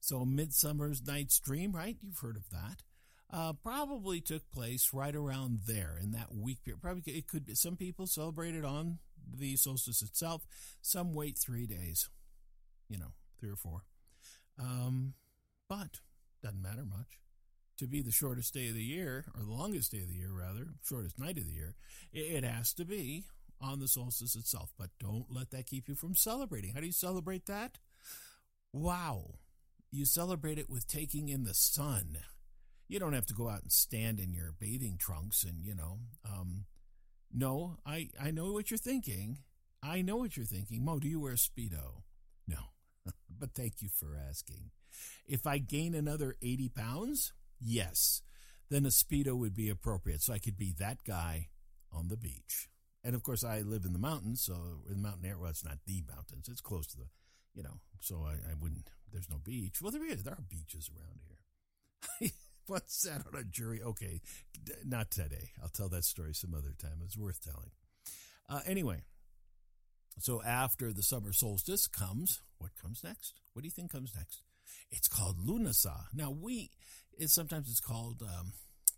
So, 0.00 0.24
Midsummer's 0.24 1.04
Night's 1.04 1.40
Dream, 1.40 1.72
right? 1.72 1.96
You've 2.00 2.18
heard 2.18 2.36
of 2.36 2.50
that. 2.50 2.82
Uh, 3.32 3.52
probably 3.52 4.20
took 4.20 4.48
place 4.52 4.90
right 4.92 5.14
around 5.16 5.60
there 5.66 5.98
in 6.00 6.12
that 6.12 6.32
week 6.34 6.62
period. 6.64 6.80
Probably 6.80 7.12
it 7.12 7.26
could 7.26 7.44
be 7.44 7.54
some 7.54 7.76
people 7.76 8.06
celebrate 8.06 8.54
it 8.54 8.64
on 8.64 8.98
the 9.36 9.56
solstice 9.56 10.00
itself. 10.00 10.46
Some 10.80 11.12
wait 11.12 11.36
three 11.36 11.66
days, 11.66 12.08
you 12.88 12.98
know, 12.98 13.12
three 13.40 13.50
or 13.50 13.56
four. 13.56 13.82
Um, 14.60 15.14
but 15.68 16.00
doesn't 16.42 16.62
matter 16.62 16.84
much 16.84 17.18
to 17.78 17.86
be 17.86 18.00
the 18.00 18.12
shortest 18.12 18.54
day 18.54 18.68
of 18.68 18.74
the 18.74 18.82
year, 18.82 19.24
or 19.34 19.42
the 19.42 19.52
longest 19.52 19.92
day 19.92 20.00
of 20.00 20.08
the 20.08 20.14
year, 20.14 20.30
rather, 20.32 20.68
shortest 20.88 21.18
night 21.18 21.36
of 21.36 21.46
the 21.46 21.52
year, 21.52 21.74
it 22.12 22.44
has 22.44 22.72
to 22.74 22.84
be 22.84 23.24
on 23.60 23.80
the 23.80 23.88
solstice 23.88 24.34
itself. 24.34 24.72
But 24.78 24.90
don't 24.98 25.26
let 25.28 25.50
that 25.50 25.66
keep 25.66 25.88
you 25.88 25.94
from 25.94 26.14
celebrating. 26.14 26.72
How 26.72 26.80
do 26.80 26.86
you 26.86 26.92
celebrate 26.92 27.46
that? 27.46 27.78
Wow. 28.72 29.34
You 29.90 30.04
celebrate 30.04 30.58
it 30.58 30.70
with 30.70 30.86
taking 30.86 31.28
in 31.28 31.44
the 31.44 31.54
sun. 31.54 32.18
You 32.88 32.98
don't 32.98 33.14
have 33.14 33.26
to 33.26 33.34
go 33.34 33.48
out 33.48 33.62
and 33.62 33.72
stand 33.72 34.20
in 34.20 34.32
your 34.32 34.52
bathing 34.58 34.96
trunks 34.98 35.42
and, 35.42 35.64
you 35.64 35.74
know, 35.74 35.98
um, 36.24 36.66
no, 37.32 37.78
I, 37.84 38.10
I 38.20 38.30
know 38.30 38.52
what 38.52 38.70
you're 38.70 38.78
thinking. 38.78 39.38
I 39.82 40.02
know 40.02 40.16
what 40.16 40.36
you're 40.36 40.46
thinking. 40.46 40.84
Mo, 40.84 40.98
do 40.98 41.08
you 41.08 41.20
wear 41.20 41.32
a 41.32 41.36
Speedo? 41.36 42.02
No, 42.46 42.58
but 43.38 43.54
thank 43.54 43.82
you 43.82 43.88
for 43.88 44.16
asking. 44.16 44.70
If 45.26 45.46
I 45.46 45.58
gain 45.58 45.94
another 45.94 46.36
80 46.42 46.70
pounds, 46.70 47.32
yes, 47.60 48.22
then 48.70 48.86
a 48.86 48.90
Speedo 48.90 49.36
would 49.36 49.54
be 49.54 49.68
appropriate. 49.68 50.22
So 50.22 50.32
I 50.32 50.38
could 50.38 50.56
be 50.56 50.72
that 50.78 51.04
guy 51.04 51.48
on 51.92 52.08
the 52.08 52.16
beach. 52.16 52.68
And 53.04 53.14
of 53.14 53.22
course, 53.22 53.44
I 53.44 53.60
live 53.60 53.84
in 53.84 53.92
the 53.92 54.00
mountains, 54.00 54.42
so 54.42 54.54
in 54.88 54.96
the 54.96 55.08
mountain 55.08 55.24
area, 55.26 55.38
well, 55.38 55.50
it's 55.50 55.64
not 55.64 55.78
the 55.86 56.02
mountains, 56.08 56.48
it's 56.48 56.60
close 56.60 56.88
to 56.88 56.96
the, 56.96 57.06
you 57.54 57.62
know, 57.62 57.78
so 58.00 58.26
I, 58.26 58.32
I 58.32 58.54
wouldn't, 58.60 58.90
there's 59.12 59.30
no 59.30 59.38
beach. 59.38 59.80
Well, 59.80 59.92
there 59.92 60.04
is, 60.04 60.24
there 60.24 60.34
are 60.34 60.42
beaches 60.48 60.90
around 60.90 61.20
here. 62.20 62.30
Once 62.68 62.84
sat 62.88 63.22
on 63.26 63.38
a 63.38 63.44
jury. 63.44 63.80
Okay, 63.82 64.20
not 64.84 65.10
today. 65.10 65.50
I'll 65.62 65.68
tell 65.68 65.88
that 65.90 66.04
story 66.04 66.34
some 66.34 66.54
other 66.54 66.74
time. 66.78 67.00
It's 67.04 67.16
worth 67.16 67.42
telling. 67.42 67.70
Uh, 68.48 68.60
anyway, 68.66 69.02
so 70.18 70.42
after 70.42 70.92
the 70.92 71.02
summer 71.02 71.32
solstice 71.32 71.86
comes, 71.86 72.40
what 72.58 72.70
comes 72.80 73.02
next? 73.04 73.34
What 73.52 73.62
do 73.62 73.66
you 73.66 73.72
think 73.72 73.90
comes 73.92 74.14
next? 74.16 74.42
It's 74.90 75.08
called 75.08 75.38
Lughnasadh. 75.38 76.06
Now 76.14 76.30
we, 76.30 76.70
it, 77.18 77.30
sometimes 77.30 77.68
it's 77.70 77.80
called 77.80 78.22
um, 78.22 78.52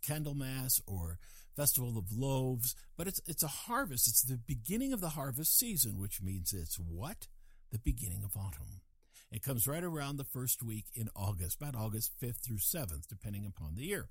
Candlemas 0.05 0.81
or 0.87 1.19
Festival 1.55 1.97
of 1.97 2.11
Loaves, 2.11 2.75
but 2.97 3.07
it's 3.07 3.21
it's 3.27 3.43
a 3.43 3.47
harvest. 3.47 4.07
It's 4.07 4.21
the 4.21 4.37
beginning 4.37 4.93
of 4.93 5.01
the 5.01 5.09
harvest 5.09 5.57
season, 5.57 5.99
which 5.99 6.21
means 6.21 6.53
it's 6.53 6.79
what? 6.79 7.27
The 7.71 7.79
beginning 7.79 8.23
of 8.23 8.37
autumn. 8.37 8.81
It 9.31 9.43
comes 9.43 9.67
right 9.67 9.83
around 9.83 10.17
the 10.17 10.23
first 10.23 10.63
week 10.63 10.85
in 10.93 11.09
August, 11.15 11.61
about 11.61 11.75
August 11.75 12.11
5th 12.21 12.39
through 12.39 12.57
7th, 12.57 13.07
depending 13.07 13.45
upon 13.45 13.75
the 13.75 13.85
year. 13.85 14.07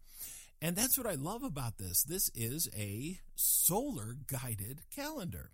And 0.60 0.76
that's 0.76 0.96
what 0.96 1.06
I 1.06 1.14
love 1.14 1.42
about 1.42 1.78
this. 1.78 2.02
This 2.02 2.30
is 2.34 2.68
a 2.76 3.18
solar 3.34 4.16
guided 4.30 4.82
calendar. 4.94 5.50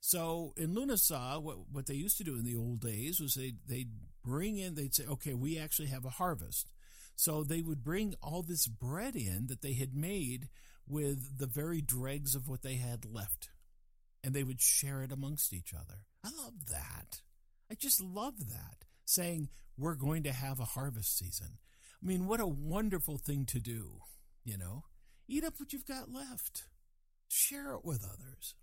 So 0.00 0.52
in 0.56 0.74
Lughnasadh, 0.74 1.42
what, 1.42 1.56
what 1.70 1.86
they 1.86 1.94
used 1.94 2.18
to 2.18 2.24
do 2.24 2.36
in 2.36 2.44
the 2.44 2.56
old 2.56 2.80
days 2.80 3.20
was 3.20 3.34
they, 3.34 3.54
they'd 3.66 3.90
bring 4.24 4.56
in, 4.56 4.74
they'd 4.74 4.94
say, 4.94 5.04
okay, 5.06 5.34
we 5.34 5.58
actually 5.58 5.88
have 5.88 6.04
a 6.04 6.10
harvest. 6.10 6.70
So 7.16 7.42
they 7.42 7.62
would 7.62 7.82
bring 7.82 8.14
all 8.22 8.42
this 8.42 8.66
bread 8.66 9.16
in 9.16 9.48
that 9.48 9.60
they 9.60 9.72
had 9.72 9.94
made 9.94 10.48
with 10.86 11.38
the 11.38 11.46
very 11.46 11.80
dregs 11.80 12.34
of 12.34 12.48
what 12.48 12.62
they 12.62 12.76
had 12.76 13.04
left. 13.04 13.50
And 14.22 14.34
they 14.34 14.44
would 14.44 14.60
share 14.60 15.02
it 15.02 15.12
amongst 15.12 15.52
each 15.52 15.74
other. 15.74 16.04
I 16.24 16.28
love 16.28 16.66
that. 16.70 17.22
I 17.70 17.74
just 17.74 18.00
love 18.00 18.48
that, 18.48 18.84
saying 19.08 19.48
we're 19.76 19.94
going 19.94 20.22
to 20.24 20.32
have 20.32 20.60
a 20.60 20.64
harvest 20.64 21.16
season. 21.16 21.58
I 22.02 22.06
mean, 22.06 22.26
what 22.26 22.40
a 22.40 22.46
wonderful 22.46 23.18
thing 23.18 23.46
to 23.46 23.58
do, 23.58 24.00
you 24.44 24.56
know? 24.56 24.84
Eat 25.26 25.44
up 25.44 25.54
what 25.58 25.72
you've 25.72 25.86
got 25.86 26.12
left, 26.12 26.64
share 27.28 27.72
it 27.72 27.84
with 27.84 28.04
others. 28.04 28.54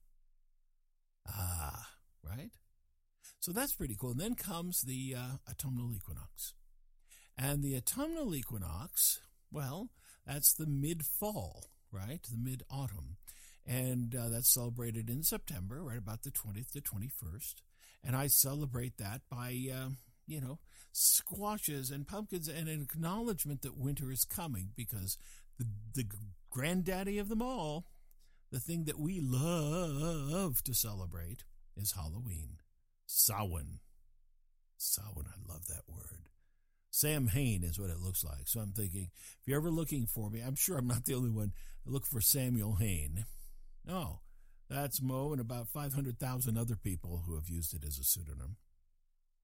Ah, 1.27 1.89
right? 2.23 2.51
So 3.39 3.51
that's 3.51 3.75
pretty 3.75 3.95
cool. 3.99 4.11
And 4.11 4.19
then 4.19 4.35
comes 4.35 4.81
the 4.81 5.15
uh, 5.17 5.37
autumnal 5.49 5.93
equinox. 5.93 6.53
And 7.37 7.63
the 7.63 7.75
autumnal 7.75 8.33
equinox, 8.33 9.19
well, 9.51 9.89
that's 10.25 10.53
the 10.53 10.65
mid 10.65 11.05
fall, 11.05 11.71
right? 11.91 12.21
The 12.23 12.37
mid 12.37 12.63
autumn. 12.69 13.17
And 13.67 14.15
uh, 14.15 14.29
that's 14.29 14.53
celebrated 14.53 15.09
in 15.09 15.23
September, 15.23 15.83
right 15.83 15.97
about 15.97 16.23
the 16.23 16.31
20th 16.31 16.71
to 16.71 16.81
21st. 16.81 17.55
And 18.03 18.15
I 18.15 18.27
celebrate 18.27 18.97
that 18.97 19.21
by, 19.29 19.57
uh, 19.73 19.89
you 20.27 20.41
know, 20.41 20.59
squashes 20.91 21.91
and 21.91 22.07
pumpkins 22.07 22.47
and 22.47 22.67
an 22.67 22.81
acknowledgement 22.81 23.61
that 23.61 23.77
winter 23.77 24.11
is 24.11 24.25
coming 24.25 24.69
because 24.75 25.17
the, 25.57 25.65
the 25.93 26.05
granddaddy 26.49 27.17
of 27.19 27.29
them 27.29 27.41
all, 27.41 27.85
the 28.51 28.59
thing 28.59 28.85
that 28.85 28.99
we 28.99 29.19
love 29.21 30.63
to 30.63 30.73
celebrate, 30.73 31.43
is 31.75 31.93
Halloween. 31.93 32.57
Samhain. 33.05 33.79
Samhain, 34.77 35.25
I 35.27 35.51
love 35.51 35.67
that 35.67 35.83
word. 35.87 36.29
Sam 36.95 37.27
Hain 37.27 37.65
is 37.65 37.77
what 37.77 37.89
it 37.89 37.99
looks 37.99 38.23
like. 38.23 38.47
So 38.47 38.61
I'm 38.61 38.71
thinking, 38.71 39.09
if 39.13 39.47
you're 39.47 39.57
ever 39.57 39.69
looking 39.69 40.05
for 40.07 40.29
me, 40.29 40.39
I'm 40.39 40.55
sure 40.55 40.77
I'm 40.77 40.87
not 40.87 41.03
the 41.03 41.15
only 41.15 41.29
one. 41.29 41.51
Look 41.85 42.05
for 42.05 42.21
Samuel 42.21 42.75
Hain. 42.75 43.25
No, 43.85 44.21
that's 44.69 45.01
Mo 45.01 45.33
and 45.33 45.41
about 45.41 45.67
500,000 45.67 46.57
other 46.57 46.77
people 46.77 47.23
who 47.25 47.35
have 47.35 47.49
used 47.49 47.73
it 47.73 47.83
as 47.85 47.99
a 47.99 48.03
pseudonym. 48.05 48.55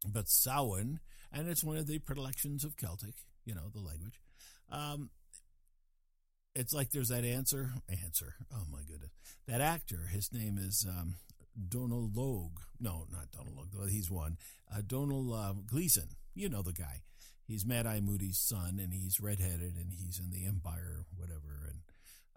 But 0.08 0.30
Samhain, 0.30 1.00
and 1.32 1.48
it's 1.48 1.64
one 1.64 1.78
of 1.78 1.88
the 1.88 2.00
predilections 2.00 2.64
of 2.64 2.78
Celtic, 2.78 3.14
you 3.46 3.54
know, 3.54 3.70
the 3.74 3.80
language. 3.80 4.20
Um, 4.70 5.10
it's 6.56 6.74
like 6.74 6.92
there's 6.92 7.10
that 7.10 7.24
answer, 7.24 7.74
answer. 7.90 8.36
Oh 8.54 8.64
my 8.72 8.80
goodness, 8.88 9.12
that 9.48 9.62
actor. 9.62 10.10
His 10.12 10.34
name 10.34 10.58
is 10.58 10.86
um, 10.90 11.16
Donald 11.70 12.16
Logue. 12.16 12.60
No, 12.80 13.06
not 13.12 13.32
Donald 13.32 13.56
Logue. 13.56 13.90
He's 13.90 14.12
one. 14.12 14.38
Uh, 14.74 14.82
Donald 14.86 15.34
uh, 15.34 15.54
Gleeson. 15.66 16.10
You 16.34 16.50
know 16.50 16.62
the 16.62 16.74
guy. 16.74 17.02
He's 17.48 17.66
Mad 17.66 17.86
Eye 17.86 18.00
Moody's 18.00 18.40
son, 18.40 18.80
and 18.82 18.94
he's 18.94 19.20
redheaded, 19.20 19.76
and 19.76 19.92
he's 19.94 20.20
in 20.20 20.32
the 20.32 20.46
Empire, 20.46 21.06
whatever, 21.18 21.70
and 21.70 21.80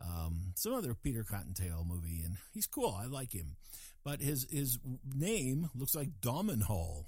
um, 0.00 0.52
some 0.56 0.74
other 0.74 0.94
Peter 0.94 1.24
Cottontail 1.24 1.86
movie, 1.88 2.22
and 2.24 2.36
he's 2.52 2.66
cool. 2.66 2.98
I 3.00 3.06
like 3.06 3.32
him, 3.32 3.56
but 4.04 4.20
his 4.20 4.46
his 4.50 4.78
name 5.14 5.70
looks 5.74 5.94
like 5.94 6.20
Domenhall, 6.20 7.06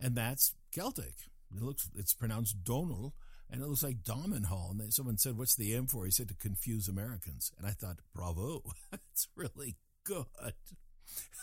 and 0.00 0.16
that's 0.16 0.54
Celtic. 0.72 1.14
It 1.54 1.62
looks 1.62 1.90
it's 1.96 2.14
pronounced 2.14 2.64
Donal, 2.64 3.14
and 3.50 3.62
it 3.62 3.66
looks 3.66 3.82
like 3.82 4.02
Domenhall. 4.02 4.76
And 4.78 4.92
someone 4.92 5.18
said, 5.18 5.36
"What's 5.36 5.54
the 5.54 5.74
M 5.74 5.86
for?" 5.86 6.04
He 6.04 6.10
said 6.10 6.28
to 6.28 6.34
confuse 6.34 6.88
Americans, 6.88 7.52
and 7.58 7.66
I 7.66 7.70
thought, 7.70 8.00
"Bravo, 8.14 8.62
it's 8.92 9.28
really 9.34 9.76
good." 10.04 10.26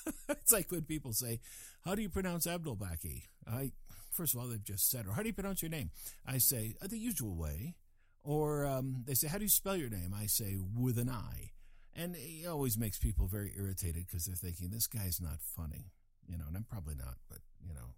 it's 0.29 0.51
like 0.51 0.71
when 0.71 0.83
people 0.83 1.13
say, 1.13 1.39
"How 1.83 1.95
do 1.95 2.01
you 2.01 2.09
pronounce 2.09 2.45
Abdelbaki?" 2.45 3.23
I 3.47 3.71
first 4.11 4.33
of 4.33 4.39
all 4.39 4.47
they've 4.47 4.63
just 4.63 4.89
said, 4.89 5.07
or 5.07 5.13
"How 5.13 5.21
do 5.21 5.27
you 5.27 5.33
pronounce 5.33 5.61
your 5.61 5.71
name?" 5.71 5.91
I 6.25 6.37
say 6.37 6.75
uh, 6.81 6.87
the 6.87 6.99
usual 6.99 7.35
way, 7.35 7.75
or 8.23 8.65
um, 8.65 9.03
they 9.05 9.15
say, 9.15 9.27
"How 9.27 9.37
do 9.37 9.43
you 9.43 9.49
spell 9.49 9.75
your 9.75 9.89
name?" 9.89 10.13
I 10.15 10.27
say 10.27 10.57
with 10.57 10.97
an 10.99 11.09
I, 11.09 11.51
and 11.95 12.15
it 12.15 12.45
always 12.47 12.77
makes 12.77 12.97
people 12.99 13.27
very 13.27 13.53
irritated 13.57 14.05
because 14.05 14.25
they're 14.25 14.35
thinking 14.35 14.69
this 14.69 14.87
guy's 14.87 15.19
not 15.19 15.41
funny, 15.41 15.91
you 16.27 16.37
know, 16.37 16.45
and 16.47 16.55
I'm 16.55 16.65
probably 16.69 16.95
not, 16.95 17.15
but 17.27 17.39
you 17.65 17.73
know, 17.73 17.95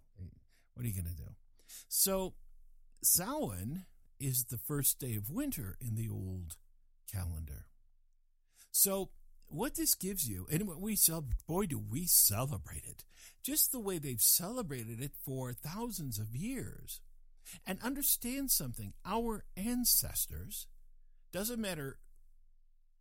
what 0.78 0.84
are 0.84 0.88
you 0.88 0.94
going 0.94 1.12
to 1.12 1.22
do? 1.22 1.30
So, 1.88 2.34
Samhain 3.02 3.84
is 4.20 4.44
the 4.44 4.58
first 4.58 5.00
day 5.00 5.16
of 5.16 5.28
winter 5.28 5.76
in 5.80 5.96
the 5.96 6.08
old 6.08 6.54
calendar. 7.12 7.66
So 8.70 9.10
what 9.48 9.74
this 9.74 9.96
gives 9.96 10.28
you, 10.28 10.46
and 10.52 10.68
what 10.68 10.80
we 10.80 10.94
celebrate, 10.94 11.44
boy, 11.48 11.66
do 11.66 11.78
we 11.80 12.06
celebrate 12.06 12.84
it, 12.84 13.04
just 13.42 13.72
the 13.72 13.80
way 13.80 13.98
they've 13.98 14.20
celebrated 14.20 15.00
it 15.00 15.12
for 15.24 15.52
thousands 15.52 16.20
of 16.20 16.36
years. 16.36 17.00
And 17.66 17.80
understand 17.82 18.52
something 18.52 18.92
our 19.04 19.44
ancestors, 19.56 20.68
doesn't 21.32 21.60
matter 21.60 21.98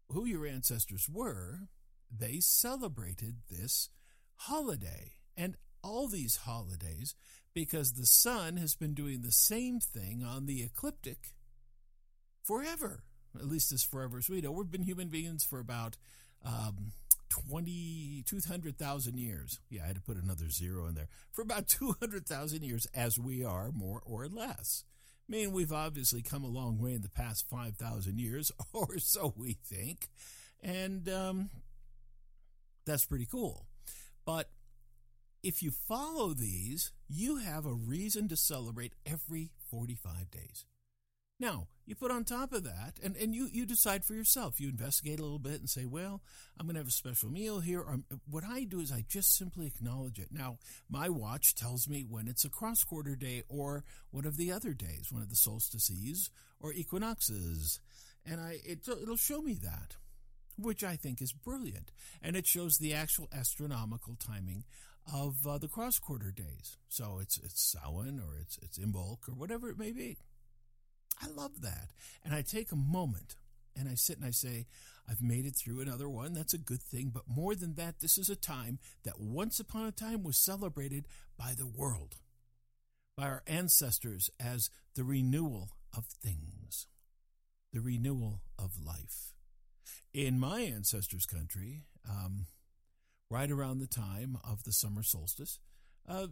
who 0.10 0.26
your 0.26 0.48
ancestors 0.48 1.08
were, 1.08 1.68
they 2.10 2.40
celebrated 2.40 3.36
this 3.52 3.90
holiday 4.36 5.12
and 5.36 5.58
all 5.84 6.08
these 6.08 6.38
holidays 6.38 7.14
because 7.58 7.94
the 7.94 8.06
sun 8.06 8.56
has 8.58 8.76
been 8.76 8.94
doing 8.94 9.24
the 9.24 9.32
same 9.32 9.80
thing 9.80 10.24
on 10.24 10.46
the 10.46 10.62
ecliptic 10.62 11.34
forever, 12.44 13.02
at 13.36 13.48
least 13.48 13.72
as 13.72 13.82
forever 13.82 14.20
as 14.20 14.30
we 14.30 14.42
know. 14.42 14.52
We've 14.52 14.70
been 14.70 14.84
human 14.84 15.08
beings 15.08 15.44
for 15.44 15.60
about 15.60 15.98
um, 16.46 16.92
20, 17.30 18.24
200,000 18.28 19.18
years. 19.18 19.60
Yeah, 19.72 19.86
I 19.86 19.88
had 19.88 19.96
to 19.96 20.02
put 20.04 20.18
another 20.18 20.52
zero 20.52 20.86
in 20.86 20.94
there. 20.94 21.08
For 21.32 21.42
about 21.42 21.68
200,000 21.68 22.62
years, 22.62 22.86
as 22.94 23.18
we 23.18 23.44
are, 23.44 23.72
more 23.72 24.04
or 24.06 24.28
less. 24.28 24.84
I 25.28 25.32
mean, 25.32 25.52
we've 25.52 25.74
obviously 25.74 26.22
come 26.22 26.44
a 26.44 26.48
long 26.48 26.78
way 26.78 26.94
in 26.94 27.02
the 27.02 27.10
past 27.10 27.50
5,000 27.50 28.20
years, 28.20 28.52
or 28.72 29.00
so 29.00 29.34
we 29.36 29.58
think. 29.66 30.10
And 30.62 31.10
um, 31.10 31.50
that's 32.86 33.08
pretty 33.08 33.26
cool. 33.26 33.66
But 34.28 34.48
if 35.44 35.62
you 35.62 35.72
follow 35.72 36.34
these, 36.34 36.92
you 37.08 37.38
have 37.38 37.66
a 37.66 37.74
reason 37.74 38.28
to 38.30 38.36
celebrate 38.36 38.94
every 39.06 39.52
45 39.70 40.32
days. 40.32 40.66
Now, 41.40 41.68
you 41.86 41.94
put 41.96 42.10
on 42.10 42.24
top 42.24 42.52
of 42.52 42.64
that, 42.64 42.94
and, 43.04 43.16
and 43.16 43.36
you, 43.36 43.48
you 43.52 43.68
decide 43.68 44.04
for 44.04 44.16
yourself. 44.16 44.60
You 44.60 44.70
investigate 44.70 45.20
a 45.20 45.24
little 45.24 45.38
bit 45.38 45.60
and 45.60 45.70
say, 45.70 45.86
well, 45.86 46.22
I'm 46.60 46.66
going 46.66 46.74
to 46.74 46.80
have 46.80 46.88
a 46.88 46.92
special 46.92 47.30
meal 47.30 47.60
here. 47.60 47.80
Or, 47.80 48.00
what 48.30 48.44
I 48.44 48.64
do 48.64 48.80
is 48.80 48.92
I 48.92 49.06
just 49.08 49.38
simply 49.38 49.68
acknowledge 49.68 50.18
it. 50.18 50.30
Now, 50.32 50.58
my 50.90 51.10
watch 51.10 51.54
tells 51.54 51.88
me 51.88 52.06
when 52.10 52.28
it's 52.28 52.44
a 52.44 52.50
cross 52.50 52.84
quarter 52.84 53.16
day 53.16 53.44
or 53.48 53.84
one 54.10 54.26
of 54.26 54.38
the 54.38 54.52
other 54.52 54.74
days, 54.74 55.10
one 55.12 55.22
of 55.22 55.30
the 55.30 55.36
solstices 55.36 56.32
or 56.60 56.74
equinoxes. 56.74 57.80
And 58.26 58.42
I 58.42 58.58
it, 58.66 58.88
it'll 58.88 59.16
show 59.16 59.42
me 59.42 59.54
that, 59.62 59.96
which 60.58 60.84
I 60.84 60.96
think 60.96 61.22
is 61.22 61.32
brilliant. 61.34 61.92
And 62.22 62.36
it 62.36 62.48
shows 62.48 62.80
the 62.80 62.96
actual 62.96 63.30
astronomical 63.32 64.16
timing 64.16 64.64
of 65.14 65.46
uh, 65.48 65.58
the 65.58 65.68
cross 65.68 66.00
quarter 66.00 66.32
days. 66.32 66.78
So 66.90 67.20
it's 67.22 67.38
it's 67.38 67.62
Samhain 67.62 68.20
or 68.20 68.38
it's 68.40 68.58
it's 68.62 68.78
Imbolc 68.78 69.30
or 69.30 69.34
whatever 69.34 69.70
it 69.70 69.80
may 69.80 69.92
be. 69.92 70.18
I 71.22 71.28
love 71.28 71.62
that. 71.62 71.92
And 72.24 72.34
I 72.34 72.42
take 72.42 72.72
a 72.72 72.76
moment 72.76 73.36
and 73.76 73.88
I 73.88 73.96
sit 73.96 74.18
and 74.18 74.26
I 74.26 74.32
say, 74.32 74.66
I've 75.10 75.22
made 75.22 75.46
it 75.46 75.56
through 75.56 75.82
another 75.82 76.10
one. 76.10 76.34
That's 76.34 76.54
a 76.54 76.60
good 76.60 76.82
thing. 76.82 77.12
But 77.14 77.24
more 77.28 77.56
than 77.56 77.76
that, 77.76 78.00
this 78.00 78.18
is 78.18 78.30
a 78.30 78.36
time 78.36 78.80
that 79.04 79.20
once 79.20 79.60
upon 79.60 79.86
a 79.86 79.92
time 79.92 80.24
was 80.24 80.38
celebrated 80.38 81.08
by 81.38 81.54
the 81.58 81.68
world, 81.68 82.18
by 83.16 83.24
our 83.24 83.44
ancestors 83.48 84.30
as 84.40 84.70
the 84.96 85.04
renewal 85.04 85.70
of 85.96 86.06
things, 86.06 86.88
the 87.72 87.82
renewal 87.82 88.42
of 88.60 88.84
life. 88.84 89.34
In 90.14 90.40
my 90.40 90.62
ancestors' 90.62 91.26
country, 91.26 91.84
um, 92.10 92.48
right 93.30 93.52
around 93.52 93.80
the 93.80 93.88
time 93.88 94.38
of 94.44 94.64
the 94.64 94.72
summer 94.72 95.04
solstice, 95.04 95.60
uh, 96.08 96.28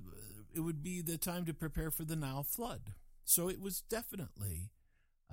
it 0.55 0.61
would 0.61 0.81
be 0.81 1.01
the 1.01 1.17
time 1.17 1.45
to 1.45 1.53
prepare 1.53 1.91
for 1.91 2.03
the 2.05 2.15
Nile 2.15 2.43
flood. 2.43 2.93
So 3.25 3.49
it 3.49 3.59
was 3.59 3.81
definitely 3.81 4.71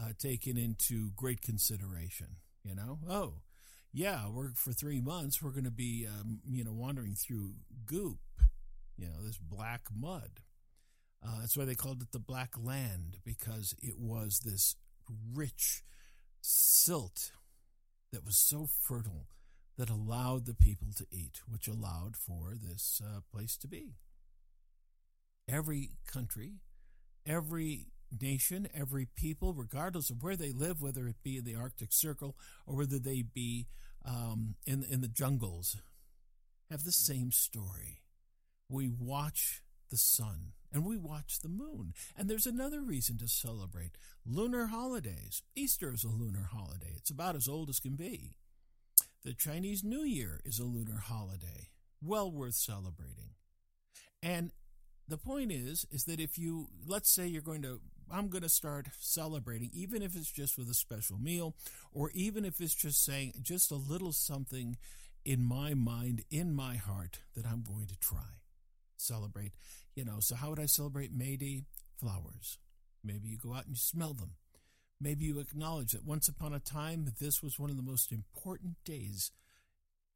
uh, 0.00 0.12
taken 0.18 0.56
into 0.56 1.10
great 1.14 1.42
consideration. 1.42 2.36
You 2.64 2.74
know, 2.74 2.98
oh, 3.08 3.34
yeah, 3.92 4.28
we're 4.28 4.52
for 4.54 4.72
three 4.72 5.00
months 5.00 5.42
we're 5.42 5.50
going 5.50 5.64
to 5.64 5.70
be, 5.70 6.06
um, 6.06 6.40
you 6.48 6.64
know, 6.64 6.72
wandering 6.72 7.14
through 7.14 7.54
goop, 7.84 8.20
you 8.96 9.06
know, 9.06 9.24
this 9.24 9.38
black 9.38 9.82
mud. 9.94 10.40
Uh, 11.24 11.40
that's 11.40 11.56
why 11.56 11.64
they 11.64 11.74
called 11.74 12.02
it 12.02 12.10
the 12.10 12.18
Black 12.18 12.54
Land 12.60 13.18
because 13.24 13.76
it 13.80 13.96
was 13.96 14.40
this 14.40 14.74
rich 15.32 15.82
silt 16.40 17.30
that 18.12 18.24
was 18.24 18.36
so 18.36 18.66
fertile 18.66 19.28
that 19.82 19.90
allowed 19.90 20.46
the 20.46 20.54
people 20.54 20.92
to 20.96 21.04
eat, 21.10 21.40
which 21.50 21.66
allowed 21.66 22.14
for 22.14 22.54
this 22.54 23.02
uh, 23.04 23.18
place 23.32 23.56
to 23.56 23.66
be. 23.66 23.96
Every 25.48 25.90
country, 26.06 26.60
every 27.26 27.88
nation, 28.20 28.68
every 28.72 29.08
people, 29.16 29.52
regardless 29.52 30.08
of 30.08 30.22
where 30.22 30.36
they 30.36 30.52
live, 30.52 30.80
whether 30.80 31.08
it 31.08 31.16
be 31.24 31.36
in 31.36 31.42
the 31.42 31.56
Arctic 31.56 31.92
Circle 31.92 32.36
or 32.64 32.76
whether 32.76 33.00
they 33.00 33.22
be 33.22 33.66
um, 34.04 34.54
in, 34.64 34.84
in 34.88 35.00
the 35.00 35.08
jungles, 35.08 35.76
have 36.70 36.84
the 36.84 36.92
same 36.92 37.32
story. 37.32 38.02
We 38.68 38.88
watch 38.88 39.62
the 39.90 39.96
sun 39.96 40.52
and 40.72 40.84
we 40.84 40.96
watch 40.96 41.40
the 41.40 41.48
moon. 41.48 41.92
And 42.16 42.30
there's 42.30 42.46
another 42.46 42.82
reason 42.82 43.18
to 43.18 43.26
celebrate 43.26 43.98
lunar 44.24 44.66
holidays. 44.66 45.42
Easter 45.56 45.92
is 45.92 46.04
a 46.04 46.08
lunar 46.08 46.50
holiday, 46.52 46.94
it's 46.96 47.10
about 47.10 47.34
as 47.34 47.48
old 47.48 47.68
as 47.68 47.80
can 47.80 47.96
be. 47.96 48.36
The 49.24 49.34
Chinese 49.34 49.84
New 49.84 50.02
Year 50.02 50.40
is 50.44 50.58
a 50.58 50.64
lunar 50.64 50.98
holiday, 50.98 51.68
well 52.02 52.28
worth 52.32 52.54
celebrating. 52.54 53.30
And 54.20 54.50
the 55.06 55.16
point 55.16 55.52
is, 55.52 55.86
is 55.92 56.04
that 56.04 56.18
if 56.18 56.38
you, 56.38 56.66
let's 56.84 57.08
say 57.08 57.28
you're 57.28 57.40
going 57.40 57.62
to, 57.62 57.80
I'm 58.10 58.26
going 58.28 58.42
to 58.42 58.48
start 58.48 58.88
celebrating, 58.98 59.70
even 59.72 60.02
if 60.02 60.16
it's 60.16 60.32
just 60.32 60.58
with 60.58 60.68
a 60.68 60.74
special 60.74 61.18
meal, 61.18 61.54
or 61.92 62.10
even 62.14 62.44
if 62.44 62.60
it's 62.60 62.74
just 62.74 63.04
saying 63.04 63.34
just 63.42 63.70
a 63.70 63.76
little 63.76 64.10
something 64.10 64.76
in 65.24 65.44
my 65.44 65.72
mind, 65.74 66.24
in 66.28 66.52
my 66.52 66.74
heart 66.74 67.20
that 67.36 67.46
I'm 67.46 67.62
going 67.62 67.86
to 67.86 67.96
try. 67.96 68.40
Celebrate, 68.96 69.52
you 69.94 70.04
know. 70.04 70.18
So, 70.18 70.34
how 70.34 70.50
would 70.50 70.60
I 70.60 70.66
celebrate 70.66 71.12
May 71.12 71.36
Day? 71.36 71.62
Flowers. 71.96 72.58
Maybe 73.04 73.28
you 73.28 73.38
go 73.38 73.54
out 73.54 73.66
and 73.66 73.76
you 73.76 73.76
smell 73.76 74.14
them. 74.14 74.32
Maybe 75.02 75.24
you 75.24 75.40
acknowledge 75.40 75.92
that 75.92 76.04
once 76.04 76.28
upon 76.28 76.54
a 76.54 76.60
time, 76.60 77.12
this 77.18 77.42
was 77.42 77.58
one 77.58 77.70
of 77.70 77.76
the 77.76 77.82
most 77.82 78.12
important 78.12 78.76
days 78.84 79.32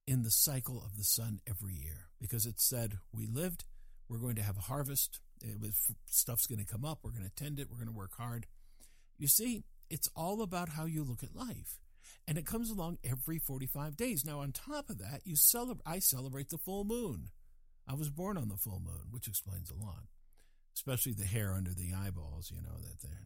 in 0.07 0.23
the 0.23 0.31
cycle 0.31 0.81
of 0.81 0.97
the 0.97 1.03
sun 1.03 1.41
every 1.45 1.75
year 1.75 2.07
because 2.21 2.47
it 2.47 2.61
said, 2.61 2.99
We 3.13 3.27
lived, 3.27 3.65
we're 4.09 4.19
going 4.19 4.37
to 4.37 4.45
have 4.45 4.57
a 4.57 4.63
harvest, 4.63 5.19
was, 5.61 5.91
stuff's 6.07 6.47
going 6.47 6.65
to 6.65 6.73
come 6.73 6.85
up, 6.85 7.01
we're 7.03 7.11
going 7.11 7.29
to 7.29 7.45
tend 7.45 7.59
it, 7.59 7.67
we're 7.69 7.79
going 7.79 7.89
to 7.89 7.93
work 7.93 8.17
hard. 8.17 8.47
You 9.19 9.27
see, 9.27 9.65
it's 9.91 10.09
all 10.15 10.41
about 10.41 10.69
how 10.69 10.85
you 10.85 11.03
look 11.03 11.25
at 11.25 11.35
life. 11.35 11.81
And 12.29 12.39
it 12.39 12.47
comes 12.47 12.71
along 12.71 12.99
every 13.03 13.41
45 13.41 13.97
days. 13.97 14.25
Now, 14.25 14.41
on 14.41 14.53
top 14.53 14.89
of 14.89 14.99
that, 14.99 15.23
you 15.25 15.35
celebrate, 15.35 15.91
I 15.91 15.99
celebrate 15.99 16.51
the 16.51 16.59
full 16.59 16.85
moon. 16.85 17.31
I 17.89 17.95
was 17.95 18.11
born 18.11 18.37
on 18.37 18.49
the 18.49 18.57
full 18.57 18.81
moon, 18.85 19.09
which 19.11 19.27
explains 19.27 19.71
a 19.71 19.75
lot, 19.75 20.05
especially 20.77 21.13
the 21.13 21.25
hair 21.25 21.53
under 21.53 21.73
the 21.73 21.93
eyeballs, 21.93 22.53
you 22.55 22.63
know, 22.63 22.79
that 22.81 23.01
they're. 23.03 23.26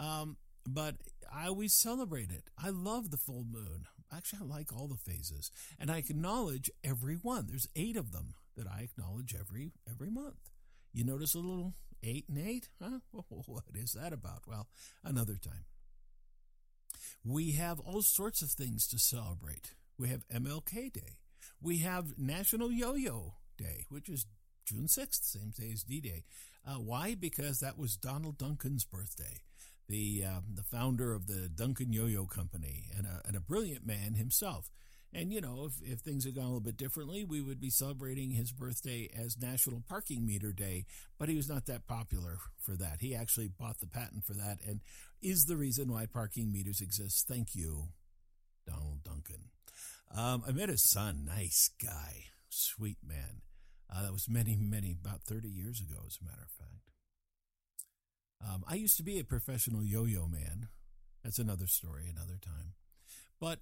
Um, 0.00 0.36
but 0.66 0.96
I 1.32 1.46
always 1.46 1.74
celebrate 1.74 2.30
it. 2.30 2.44
I 2.58 2.70
love 2.70 3.10
the 3.10 3.16
full 3.16 3.44
moon. 3.44 3.84
Actually, 4.12 4.40
I 4.42 4.56
like 4.56 4.72
all 4.72 4.88
the 4.88 4.96
phases, 4.96 5.50
and 5.78 5.90
I 5.90 5.98
acknowledge 5.98 6.70
every 6.82 7.14
one. 7.14 7.46
There's 7.46 7.68
eight 7.76 7.96
of 7.96 8.10
them 8.10 8.34
that 8.56 8.66
I 8.66 8.80
acknowledge 8.80 9.34
every 9.38 9.72
every 9.88 10.10
month. 10.10 10.50
You 10.92 11.04
notice 11.04 11.34
a 11.34 11.38
little 11.38 11.74
eight 12.02 12.24
and 12.28 12.38
eight, 12.38 12.68
huh? 12.82 12.98
What 13.28 13.64
is 13.74 13.92
that 13.92 14.12
about? 14.12 14.42
Well, 14.48 14.68
another 15.04 15.36
time. 15.36 15.64
We 17.22 17.52
have 17.52 17.78
all 17.78 18.02
sorts 18.02 18.42
of 18.42 18.50
things 18.50 18.86
to 18.88 18.98
celebrate. 18.98 19.74
We 19.98 20.08
have 20.08 20.26
MLK 20.28 20.92
Day. 20.92 21.18
We 21.60 21.78
have 21.78 22.18
National 22.18 22.72
Yo-Yo 22.72 23.34
Day, 23.58 23.84
which 23.90 24.08
is 24.08 24.24
June 24.64 24.86
6th, 24.86 25.24
same 25.24 25.50
day 25.50 25.70
as 25.72 25.82
D-Day. 25.82 26.24
Uh, 26.66 26.76
why? 26.76 27.14
Because 27.14 27.60
that 27.60 27.78
was 27.78 27.96
Donald 27.96 28.38
Duncan's 28.38 28.84
birthday 28.84 29.42
the 29.90 30.24
um, 30.24 30.44
the 30.54 30.62
founder 30.62 31.12
of 31.12 31.26
the 31.26 31.48
Duncan 31.48 31.92
Yo-Yo 31.92 32.24
Company 32.24 32.84
and 32.96 33.06
a, 33.06 33.20
and 33.26 33.36
a 33.36 33.40
brilliant 33.40 33.86
man 33.86 34.14
himself. 34.14 34.70
And 35.12 35.32
you 35.32 35.40
know, 35.40 35.66
if, 35.66 35.92
if 35.92 35.98
things 35.98 36.24
had 36.24 36.36
gone 36.36 36.44
a 36.44 36.48
little 36.48 36.60
bit 36.60 36.76
differently, 36.76 37.24
we 37.24 37.40
would 37.40 37.60
be 37.60 37.70
celebrating 37.70 38.30
his 38.30 38.52
birthday 38.52 39.08
as 39.14 39.36
National 39.36 39.82
Parking 39.88 40.24
Meter 40.24 40.52
Day. 40.52 40.86
But 41.18 41.28
he 41.28 41.34
was 41.34 41.48
not 41.48 41.66
that 41.66 41.88
popular 41.88 42.38
for 42.58 42.76
that. 42.76 43.00
He 43.00 43.14
actually 43.14 43.48
bought 43.48 43.80
the 43.80 43.88
patent 43.88 44.24
for 44.24 44.34
that 44.34 44.58
and 44.66 44.80
is 45.20 45.46
the 45.46 45.56
reason 45.56 45.92
why 45.92 46.06
parking 46.06 46.52
meters 46.52 46.80
exist. 46.80 47.26
Thank 47.26 47.54
you, 47.54 47.88
Donald 48.66 49.02
Duncan. 49.02 49.50
Um, 50.14 50.44
I 50.46 50.52
met 50.52 50.68
his 50.68 50.88
son, 50.88 51.24
nice 51.26 51.70
guy, 51.82 52.24
sweet 52.48 52.98
man. 53.06 53.42
Uh, 53.92 54.04
that 54.04 54.12
was 54.12 54.28
many, 54.28 54.56
many, 54.56 54.92
about 54.92 55.22
30 55.22 55.48
years 55.48 55.80
ago, 55.80 56.00
as 56.06 56.18
a 56.20 56.24
matter 56.24 56.42
of 56.42 56.50
fact. 56.50 56.89
Um, 58.42 58.64
I 58.66 58.74
used 58.74 58.96
to 58.96 59.02
be 59.02 59.18
a 59.18 59.24
professional 59.24 59.84
yo 59.84 60.04
yo 60.04 60.26
man. 60.26 60.68
That's 61.22 61.38
another 61.38 61.66
story, 61.66 62.04
another 62.08 62.38
time. 62.40 62.72
But 63.38 63.60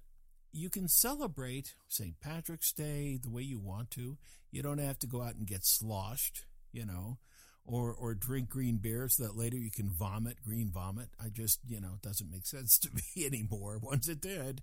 you 0.51 0.69
can 0.69 0.87
celebrate 0.87 1.75
St. 1.87 2.19
Patrick's 2.19 2.71
Day 2.71 3.19
the 3.21 3.29
way 3.29 3.41
you 3.41 3.59
want 3.59 3.91
to. 3.91 4.17
You 4.51 4.63
don't 4.63 4.79
have 4.79 4.99
to 4.99 5.07
go 5.07 5.21
out 5.21 5.35
and 5.35 5.45
get 5.45 5.65
sloshed, 5.65 6.45
you 6.71 6.85
know, 6.85 7.17
or 7.65 7.93
or 7.93 8.13
drink 8.15 8.49
green 8.49 8.77
beer 8.77 9.07
so 9.09 9.23
that 9.23 9.37
later 9.37 9.57
you 9.57 9.71
can 9.71 9.89
vomit 9.89 10.41
green 10.41 10.71
vomit. 10.71 11.09
I 11.23 11.29
just, 11.29 11.59
you 11.67 11.79
know, 11.79 11.91
it 11.95 12.01
doesn't 12.01 12.31
make 12.31 12.45
sense 12.45 12.79
to 12.79 12.89
me 12.93 13.25
anymore. 13.25 13.79
Once 13.81 14.07
it 14.07 14.21
did. 14.21 14.61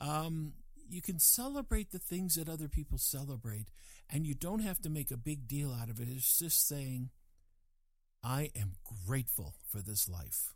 Um, 0.00 0.54
you 0.88 1.02
can 1.02 1.20
celebrate 1.20 1.92
the 1.92 1.98
things 1.98 2.34
that 2.34 2.48
other 2.48 2.68
people 2.68 2.98
celebrate, 2.98 3.66
and 4.08 4.26
you 4.26 4.34
don't 4.34 4.60
have 4.60 4.80
to 4.82 4.90
make 4.90 5.10
a 5.10 5.16
big 5.16 5.46
deal 5.46 5.72
out 5.72 5.88
of 5.88 6.00
it. 6.00 6.08
It's 6.10 6.38
just 6.38 6.66
saying, 6.66 7.10
I 8.22 8.50
am 8.54 8.74
grateful 9.06 9.54
for 9.70 9.80
this 9.80 10.08
life. 10.08 10.54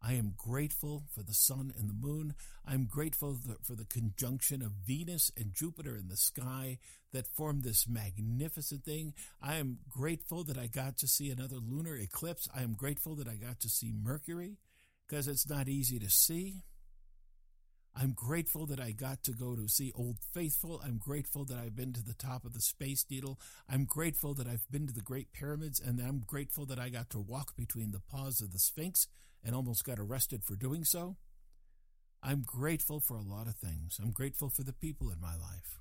I 0.00 0.12
am 0.12 0.34
grateful 0.36 1.04
for 1.12 1.22
the 1.22 1.34
sun 1.34 1.72
and 1.76 1.88
the 1.88 1.94
moon. 1.94 2.34
I'm 2.64 2.84
grateful 2.84 3.36
for 3.64 3.74
the 3.74 3.84
conjunction 3.84 4.62
of 4.62 4.72
Venus 4.86 5.32
and 5.36 5.54
Jupiter 5.54 5.96
in 5.96 6.08
the 6.08 6.16
sky 6.16 6.78
that 7.12 7.26
formed 7.26 7.64
this 7.64 7.88
magnificent 7.88 8.84
thing. 8.84 9.14
I 9.42 9.56
am 9.56 9.78
grateful 9.88 10.44
that 10.44 10.58
I 10.58 10.66
got 10.66 10.98
to 10.98 11.08
see 11.08 11.30
another 11.30 11.56
lunar 11.56 11.96
eclipse. 11.96 12.48
I 12.54 12.62
am 12.62 12.74
grateful 12.74 13.16
that 13.16 13.28
I 13.28 13.34
got 13.34 13.60
to 13.60 13.68
see 13.68 13.92
Mercury 13.92 14.58
because 15.08 15.26
it's 15.26 15.48
not 15.48 15.68
easy 15.68 15.98
to 15.98 16.10
see. 16.10 16.62
I'm 17.94 18.12
grateful 18.12 18.66
that 18.66 18.80
I 18.80 18.92
got 18.92 19.24
to 19.24 19.32
go 19.32 19.56
to 19.56 19.68
see 19.68 19.92
Old 19.94 20.18
Faithful. 20.32 20.80
I'm 20.84 20.98
grateful 20.98 21.44
that 21.46 21.58
I've 21.58 21.74
been 21.74 21.92
to 21.94 22.02
the 22.02 22.14
top 22.14 22.44
of 22.44 22.54
the 22.54 22.60
Space 22.60 23.04
Needle. 23.10 23.40
I'm 23.68 23.84
grateful 23.84 24.34
that 24.34 24.46
I've 24.46 24.70
been 24.70 24.86
to 24.86 24.92
the 24.92 25.00
Great 25.00 25.32
Pyramids, 25.32 25.80
and 25.80 26.00
I'm 26.00 26.20
grateful 26.24 26.64
that 26.66 26.78
I 26.78 26.90
got 26.90 27.10
to 27.10 27.18
walk 27.18 27.56
between 27.56 27.90
the 27.90 28.00
paws 28.00 28.40
of 28.40 28.52
the 28.52 28.58
Sphinx 28.58 29.08
and 29.44 29.54
almost 29.54 29.84
got 29.84 29.98
arrested 29.98 30.44
for 30.44 30.54
doing 30.54 30.84
so. 30.84 31.16
I'm 32.22 32.42
grateful 32.44 33.00
for 33.00 33.16
a 33.16 33.22
lot 33.22 33.46
of 33.46 33.56
things. 33.56 33.98
I'm 34.02 34.10
grateful 34.10 34.48
for 34.48 34.62
the 34.62 34.72
people 34.72 35.10
in 35.10 35.20
my 35.20 35.34
life. 35.36 35.80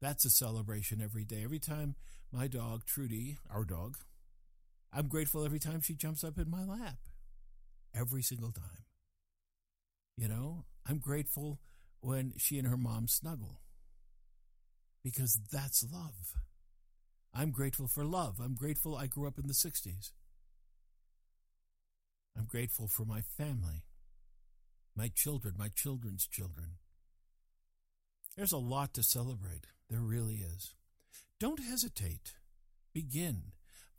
That's 0.00 0.24
a 0.24 0.30
celebration 0.30 1.00
every 1.02 1.24
day. 1.24 1.42
Every 1.44 1.60
time 1.60 1.94
my 2.32 2.48
dog, 2.48 2.84
Trudy, 2.86 3.38
our 3.50 3.64
dog, 3.64 3.98
I'm 4.92 5.08
grateful 5.08 5.44
every 5.44 5.58
time 5.58 5.80
she 5.80 5.94
jumps 5.94 6.24
up 6.24 6.38
in 6.38 6.50
my 6.50 6.64
lap. 6.64 6.96
Every 7.94 8.22
single 8.22 8.52
time. 8.52 8.84
You 10.16 10.28
know, 10.28 10.64
I'm 10.88 10.98
grateful 10.98 11.60
when 12.00 12.34
she 12.36 12.58
and 12.58 12.68
her 12.68 12.76
mom 12.76 13.06
snuggle 13.08 13.60
because 15.02 15.40
that's 15.50 15.84
love. 15.92 16.34
I'm 17.34 17.50
grateful 17.50 17.88
for 17.88 18.04
love. 18.04 18.40
I'm 18.42 18.54
grateful 18.54 18.96
I 18.96 19.06
grew 19.06 19.26
up 19.26 19.38
in 19.38 19.46
the 19.46 19.54
60s. 19.54 20.10
I'm 22.36 22.46
grateful 22.46 22.88
for 22.88 23.04
my 23.04 23.20
family, 23.20 23.84
my 24.96 25.10
children, 25.14 25.54
my 25.58 25.68
children's 25.74 26.26
children. 26.26 26.76
There's 28.36 28.52
a 28.52 28.58
lot 28.58 28.94
to 28.94 29.02
celebrate. 29.02 29.66
There 29.90 30.00
really 30.00 30.36
is. 30.36 30.74
Don't 31.38 31.62
hesitate. 31.62 32.34
Begin. 32.94 33.52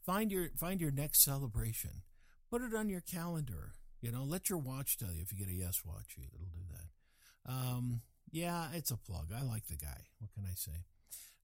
Find 0.06 0.32
your 0.32 0.50
find 0.58 0.82
your 0.82 0.92
next 0.92 1.24
celebration. 1.24 2.02
Put 2.50 2.62
it 2.62 2.74
on 2.74 2.90
your 2.90 3.02
calendar. 3.02 3.74
You 4.04 4.12
know, 4.12 4.26
let 4.26 4.50
your 4.50 4.60
watch 4.60 4.98
tell 4.98 5.14
you 5.14 5.22
if 5.22 5.32
you 5.32 5.38
get 5.38 5.48
a 5.48 5.56
yes 5.56 5.82
watch, 5.86 6.18
it'll 6.18 6.50
do 6.52 6.66
that. 6.72 7.50
Um, 7.50 8.02
yeah, 8.30 8.68
it's 8.74 8.92
a 8.92 8.98
plug. 8.98 9.28
I 9.34 9.44
like 9.44 9.68
the 9.68 9.78
guy. 9.78 10.08
What 10.20 10.34
can 10.34 10.44
I 10.44 10.56
say? 10.56 10.84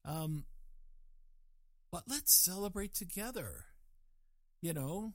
Um, 0.04 0.44
but 1.90 2.04
let's 2.06 2.34
celebrate 2.34 2.94
together. 2.94 3.64
You 4.62 4.74
know, 4.74 5.14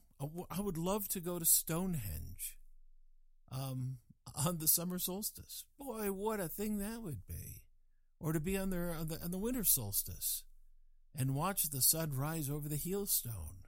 I 0.49 0.59
would 0.59 0.75
love 0.75 1.07
to 1.09 1.19
go 1.19 1.37
to 1.37 1.45
Stonehenge 1.45 2.57
um, 3.51 3.97
on 4.35 4.57
the 4.57 4.67
summer 4.67 4.97
solstice. 4.97 5.65
Boy, 5.77 6.11
what 6.11 6.39
a 6.39 6.47
thing 6.47 6.79
that 6.79 7.03
would 7.03 7.27
be. 7.27 7.61
Or 8.19 8.33
to 8.33 8.39
be 8.39 8.57
on 8.57 8.71
the, 8.71 8.77
on 8.77 9.07
the, 9.07 9.23
on 9.23 9.29
the 9.29 9.37
winter 9.37 9.63
solstice 9.63 10.43
and 11.15 11.35
watch 11.35 11.69
the 11.69 11.83
sun 11.83 12.11
rise 12.15 12.49
over 12.49 12.67
the 12.67 12.75
heel 12.75 13.05
stone. 13.05 13.65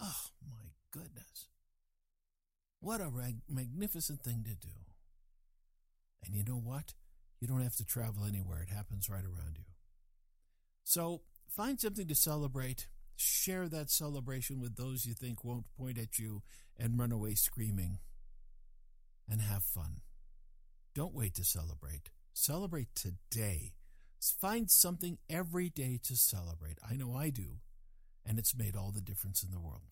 Oh, 0.00 0.26
my 0.48 0.68
goodness. 0.92 1.48
What 2.86 3.00
a 3.00 3.10
magnificent 3.50 4.22
thing 4.22 4.44
to 4.44 4.54
do. 4.54 4.72
And 6.24 6.36
you 6.36 6.44
know 6.44 6.60
what? 6.60 6.94
You 7.40 7.48
don't 7.48 7.64
have 7.64 7.74
to 7.78 7.84
travel 7.84 8.24
anywhere, 8.24 8.62
it 8.62 8.72
happens 8.72 9.10
right 9.10 9.24
around 9.24 9.56
you. 9.58 9.64
So 10.84 11.22
find 11.50 11.80
something 11.80 12.06
to 12.06 12.14
celebrate. 12.14 12.86
Share 13.16 13.68
that 13.68 13.90
celebration 13.90 14.60
with 14.60 14.76
those 14.76 15.04
you 15.04 15.14
think 15.14 15.42
won't 15.42 15.64
point 15.76 15.98
at 15.98 16.20
you 16.20 16.42
and 16.78 16.96
run 16.96 17.10
away 17.10 17.34
screaming. 17.34 17.98
And 19.28 19.40
have 19.40 19.64
fun. 19.64 20.02
Don't 20.94 21.12
wait 21.12 21.34
to 21.34 21.44
celebrate. 21.44 22.10
Celebrate 22.34 22.94
today. 22.94 23.72
Find 24.40 24.70
something 24.70 25.18
every 25.28 25.70
day 25.70 25.98
to 26.04 26.14
celebrate. 26.14 26.78
I 26.88 26.94
know 26.94 27.16
I 27.16 27.30
do. 27.30 27.58
And 28.24 28.38
it's 28.38 28.54
made 28.56 28.76
all 28.76 28.92
the 28.92 29.00
difference 29.00 29.42
in 29.42 29.50
the 29.50 29.58
world. 29.58 29.90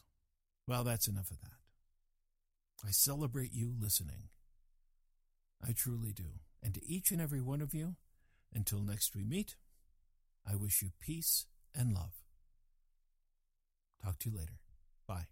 Well, 0.69 0.85
that's 0.85 1.09
enough 1.09 1.33
of 1.33 1.41
that. 1.41 1.64
I 2.87 2.91
celebrate 2.91 3.53
you 3.53 3.73
listening. 3.79 4.29
I 5.67 5.73
truly 5.73 6.13
do. 6.13 6.41
And 6.63 6.75
to 6.75 6.85
each 6.87 7.11
and 7.11 7.21
every 7.21 7.41
one 7.41 7.61
of 7.61 7.75
you, 7.75 7.97
until 8.55 8.81
next 8.81 9.15
we 9.15 9.25
meet, 9.25 9.57
I 10.47 10.55
wish 10.57 10.83
you 10.83 10.91
peace 11.01 11.47
and 11.75 11.95
love. 11.95 12.13
Talk 14.03 14.19
to 14.21 14.31
you 14.31 14.37
later. 14.37 14.59
Bye. 15.07 15.27